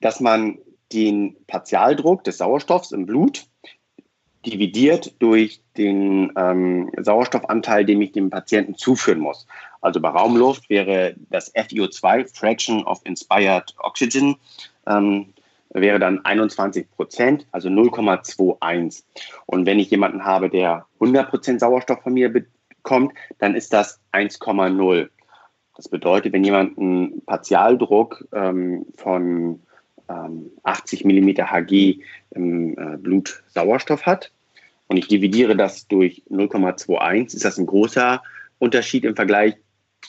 dass 0.00 0.20
man 0.20 0.58
den 0.92 1.36
Partialdruck 1.46 2.24
des 2.24 2.38
Sauerstoffs 2.38 2.92
im 2.92 3.06
Blut 3.06 3.46
dividiert 4.44 5.14
durch 5.20 5.62
den 5.76 6.32
ähm, 6.36 6.90
Sauerstoffanteil, 6.98 7.84
den 7.84 8.02
ich 8.02 8.12
dem 8.12 8.30
Patienten 8.30 8.74
zuführen 8.74 9.20
muss. 9.20 9.46
Also 9.80 10.00
bei 10.00 10.08
Raumluft 10.08 10.68
wäre 10.68 11.14
das 11.30 11.54
FiO2, 11.54 12.34
Fraction 12.34 12.84
of 12.84 13.00
Inspired 13.04 13.74
Oxygen, 13.78 14.36
ähm, 14.86 15.32
wäre 15.70 15.98
dann 15.98 16.24
21 16.24 16.90
Prozent, 16.90 17.46
also 17.52 17.68
0,21. 17.68 19.04
Und 19.46 19.66
wenn 19.66 19.78
ich 19.78 19.90
jemanden 19.90 20.24
habe, 20.24 20.50
der 20.50 20.86
100 21.00 21.30
Prozent 21.30 21.60
Sauerstoff 21.60 22.02
von 22.02 22.12
mir 22.12 22.32
bekommt, 22.32 23.12
dann 23.38 23.54
ist 23.54 23.72
das 23.72 24.00
1,0. 24.12 25.08
Das 25.76 25.88
bedeutet, 25.88 26.32
wenn 26.32 26.44
jemand 26.44 26.78
einen 26.78 27.24
Partialdruck 27.24 28.26
ähm, 28.32 28.86
von 28.96 29.62
80 30.62 31.04
mm 31.04 31.28
Hg 31.38 32.00
im 32.30 32.78
äh, 32.78 32.96
Blut 32.96 33.42
Sauerstoff 33.48 34.06
hat 34.06 34.32
und 34.88 34.96
ich 34.96 35.08
dividiere 35.08 35.56
das 35.56 35.86
durch 35.88 36.22
0,21, 36.30 37.34
ist 37.34 37.44
das 37.44 37.58
ein 37.58 37.66
großer 37.66 38.22
Unterschied 38.58 39.04
im 39.04 39.16
Vergleich 39.16 39.54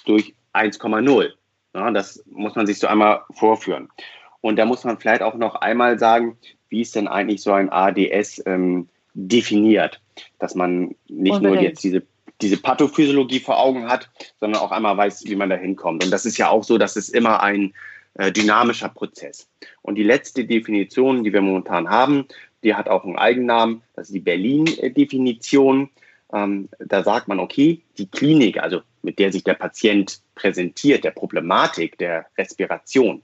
durch 0.05 0.33
1,0. 0.53 1.29
Ja, 1.75 1.91
das 1.91 2.23
muss 2.29 2.55
man 2.55 2.67
sich 2.67 2.79
so 2.79 2.87
einmal 2.87 3.21
vorführen. 3.31 3.89
Und 4.41 4.57
da 4.57 4.65
muss 4.65 4.83
man 4.83 4.99
vielleicht 4.99 5.21
auch 5.21 5.35
noch 5.35 5.55
einmal 5.55 5.97
sagen, 5.97 6.37
wie 6.69 6.81
ist 6.81 6.95
denn 6.95 7.07
eigentlich 7.07 7.41
so 7.41 7.53
ein 7.53 7.71
ADS 7.71 8.43
ähm, 8.45 8.89
definiert, 9.13 10.01
dass 10.39 10.53
man 10.53 10.95
nicht 11.07 11.35
Unbedingt. 11.35 11.43
nur 11.43 11.61
jetzt 11.61 11.83
diese 11.83 12.03
diese 12.41 12.57
Pathophysiologie 12.57 13.39
vor 13.39 13.57
Augen 13.57 13.87
hat, 13.87 14.09
sondern 14.39 14.61
auch 14.61 14.71
einmal 14.71 14.97
weiß, 14.97 15.23
wie 15.25 15.35
man 15.35 15.49
da 15.49 15.55
hinkommt. 15.55 16.03
Und 16.03 16.11
das 16.11 16.25
ist 16.25 16.37
ja 16.37 16.49
auch 16.49 16.63
so, 16.63 16.77
dass 16.77 16.97
es 16.97 17.07
immer 17.09 17.41
ein 17.41 17.73
dynamischer 18.15 18.89
Prozess. 18.89 19.49
Und 19.81 19.95
die 19.95 20.03
letzte 20.03 20.45
Definition, 20.45 21.23
die 21.23 21.33
wir 21.33 21.41
momentan 21.41 21.89
haben, 21.89 22.27
die 22.63 22.75
hat 22.75 22.87
auch 22.87 23.03
einen 23.03 23.17
Eigennamen, 23.17 23.81
das 23.95 24.07
ist 24.07 24.15
die 24.15 24.19
Berlin-Definition. 24.19 25.89
Ähm, 26.31 26.69
da 26.79 27.03
sagt 27.03 27.27
man, 27.27 27.39
okay, 27.39 27.81
die 27.97 28.07
Klinik, 28.07 28.57
also 28.61 28.81
mit 29.01 29.19
der 29.19 29.31
sich 29.31 29.43
der 29.43 29.55
Patient 29.55 30.21
präsentiert, 30.35 31.03
der 31.03 31.11
Problematik 31.11 31.97
der 31.97 32.25
Respiration, 32.37 33.21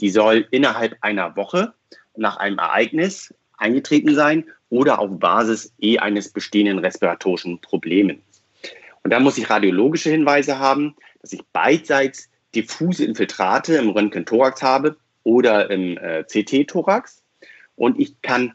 die 0.00 0.10
soll 0.10 0.46
innerhalb 0.50 0.96
einer 1.00 1.36
Woche 1.36 1.72
nach 2.16 2.36
einem 2.36 2.58
Ereignis 2.58 3.34
eingetreten 3.56 4.14
sein 4.14 4.44
oder 4.68 4.98
auf 4.98 5.18
Basis 5.18 5.72
eh 5.80 5.98
eines 5.98 6.30
bestehenden 6.30 6.78
respiratorischen 6.78 7.60
Problems. 7.60 8.20
Und 9.02 9.10
da 9.12 9.20
muss 9.20 9.38
ich 9.38 9.50
radiologische 9.50 10.10
Hinweise 10.10 10.58
haben, 10.58 10.94
dass 11.20 11.32
ich 11.32 11.42
beidseits 11.52 12.28
diffuse 12.54 13.04
Infiltrate 13.04 13.76
im 13.76 13.90
Röntgen-Thorax 13.90 14.62
habe 14.62 14.96
oder 15.24 15.70
im 15.70 15.96
äh, 15.98 16.24
CT-Thorax. 16.24 17.22
Und 17.76 17.98
ich 17.98 18.20
kann 18.22 18.52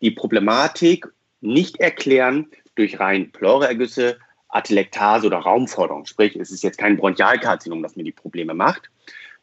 die 0.00 0.10
Problematik 0.10 1.06
nicht 1.40 1.80
erklären 1.80 2.48
durch 2.74 3.00
rein 3.00 3.32
Pleuraergüsse, 3.32 4.18
Atelektase 4.48 5.26
oder 5.26 5.38
Raumforderung. 5.38 6.06
Sprich, 6.06 6.36
es 6.36 6.50
ist 6.50 6.62
jetzt 6.62 6.78
kein 6.78 6.96
Bronchialkarzinom, 6.96 7.82
das 7.82 7.96
mir 7.96 8.04
die 8.04 8.12
Probleme 8.12 8.54
macht. 8.54 8.90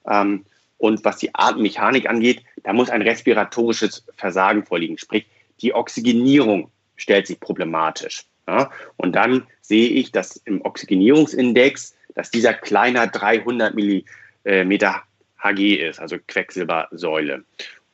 Ähm, 0.08 0.46
und 0.78 1.06
was 1.06 1.18
die 1.18 1.34
Atemmechanik 1.34 2.10
angeht, 2.10 2.44
da 2.64 2.74
muss 2.74 2.90
ein 2.90 3.02
respiratorisches 3.02 4.06
Versagen 4.18 4.66
vorliegen. 4.66 4.98
Sprich, 4.98 5.26
die 5.62 5.74
Oxygenierung 5.74 6.70
stellt 6.96 7.28
sich 7.28 7.40
problematisch. 7.40 8.26
Ja? 8.48 8.72
Und 8.98 9.14
dann 9.16 9.48
sehe 9.62 9.90
ich, 9.90 10.12
dass 10.12 10.38
im 10.38 10.62
Oxygenierungsindex 10.64 11.95
dass 12.16 12.32
dieser 12.32 12.54
kleiner 12.54 13.08
300 13.08 13.76
Millimeter 13.76 15.04
Hg 15.38 15.76
ist, 15.76 16.00
also 16.00 16.18
Quecksilbersäule. 16.28 17.44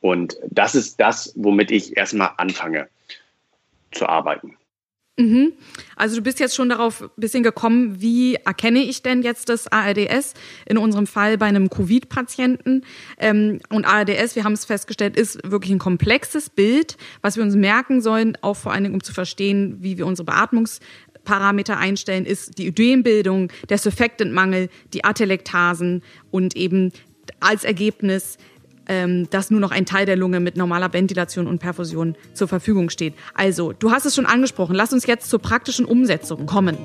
Und 0.00 0.36
das 0.48 0.74
ist 0.74 0.98
das, 0.98 1.32
womit 1.36 1.70
ich 1.70 1.96
erstmal 1.96 2.30
anfange 2.38 2.88
zu 3.92 4.08
arbeiten. 4.08 4.56
Mhm. 5.18 5.52
Also 5.94 6.16
du 6.16 6.22
bist 6.22 6.40
jetzt 6.40 6.56
schon 6.56 6.70
darauf 6.70 7.02
ein 7.02 7.10
bisschen 7.16 7.42
gekommen, 7.42 8.00
wie 8.00 8.36
erkenne 8.36 8.78
ich 8.78 9.02
denn 9.02 9.22
jetzt 9.22 9.50
das 9.50 9.70
ARDS 9.70 10.32
in 10.64 10.78
unserem 10.78 11.06
Fall 11.06 11.36
bei 11.36 11.46
einem 11.46 11.68
Covid-Patienten? 11.68 12.84
Ähm, 13.18 13.60
und 13.68 13.84
ARDS, 13.84 14.36
wir 14.36 14.44
haben 14.44 14.54
es 14.54 14.64
festgestellt, 14.64 15.16
ist 15.16 15.38
wirklich 15.44 15.70
ein 15.70 15.78
komplexes 15.78 16.48
Bild, 16.48 16.96
was 17.20 17.36
wir 17.36 17.42
uns 17.42 17.54
merken 17.54 18.00
sollen, 18.00 18.38
auch 18.40 18.56
vor 18.56 18.72
allen 18.72 18.84
Dingen, 18.84 18.94
um 18.94 19.02
zu 19.02 19.12
verstehen, 19.12 19.76
wie 19.80 19.98
wir 19.98 20.06
unsere 20.06 20.24
Beatmungs 20.24 20.80
Parameter 21.24 21.78
einstellen, 21.78 22.24
ist 22.24 22.58
die 22.58 22.68
Ödembildung, 22.68 23.50
der 23.68 23.78
Surfactantmangel, 23.78 24.68
die 24.92 25.04
Atelektasen 25.04 26.02
und 26.30 26.56
eben 26.56 26.92
als 27.40 27.64
Ergebnis 27.64 28.38
ähm, 28.88 29.28
dass 29.30 29.50
nur 29.50 29.60
noch 29.60 29.70
ein 29.70 29.86
Teil 29.86 30.06
der 30.06 30.16
Lunge 30.16 30.40
mit 30.40 30.56
normaler 30.56 30.92
Ventilation 30.92 31.46
und 31.46 31.60
Perfusion 31.60 32.16
zur 32.34 32.48
Verfügung 32.48 32.90
steht. 32.90 33.14
Also, 33.34 33.72
du 33.72 33.90
hast 33.90 34.06
es 34.06 34.14
schon 34.14 34.26
angesprochen. 34.26 34.74
Lass 34.74 34.92
uns 34.92 35.06
jetzt 35.06 35.30
zur 35.30 35.38
praktischen 35.38 35.84
Umsetzung 35.84 36.46
kommen. 36.46 36.76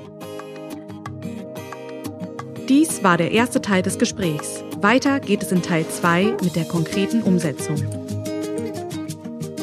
Dies 2.68 3.02
war 3.02 3.16
der 3.16 3.32
erste 3.32 3.62
Teil 3.62 3.82
des 3.82 3.98
Gesprächs. 3.98 4.62
Weiter 4.80 5.20
geht 5.20 5.42
es 5.42 5.52
in 5.52 5.62
Teil 5.62 5.86
2 5.88 6.36
mit 6.42 6.54
der 6.54 6.64
konkreten 6.66 7.22
Umsetzung. 7.22 8.07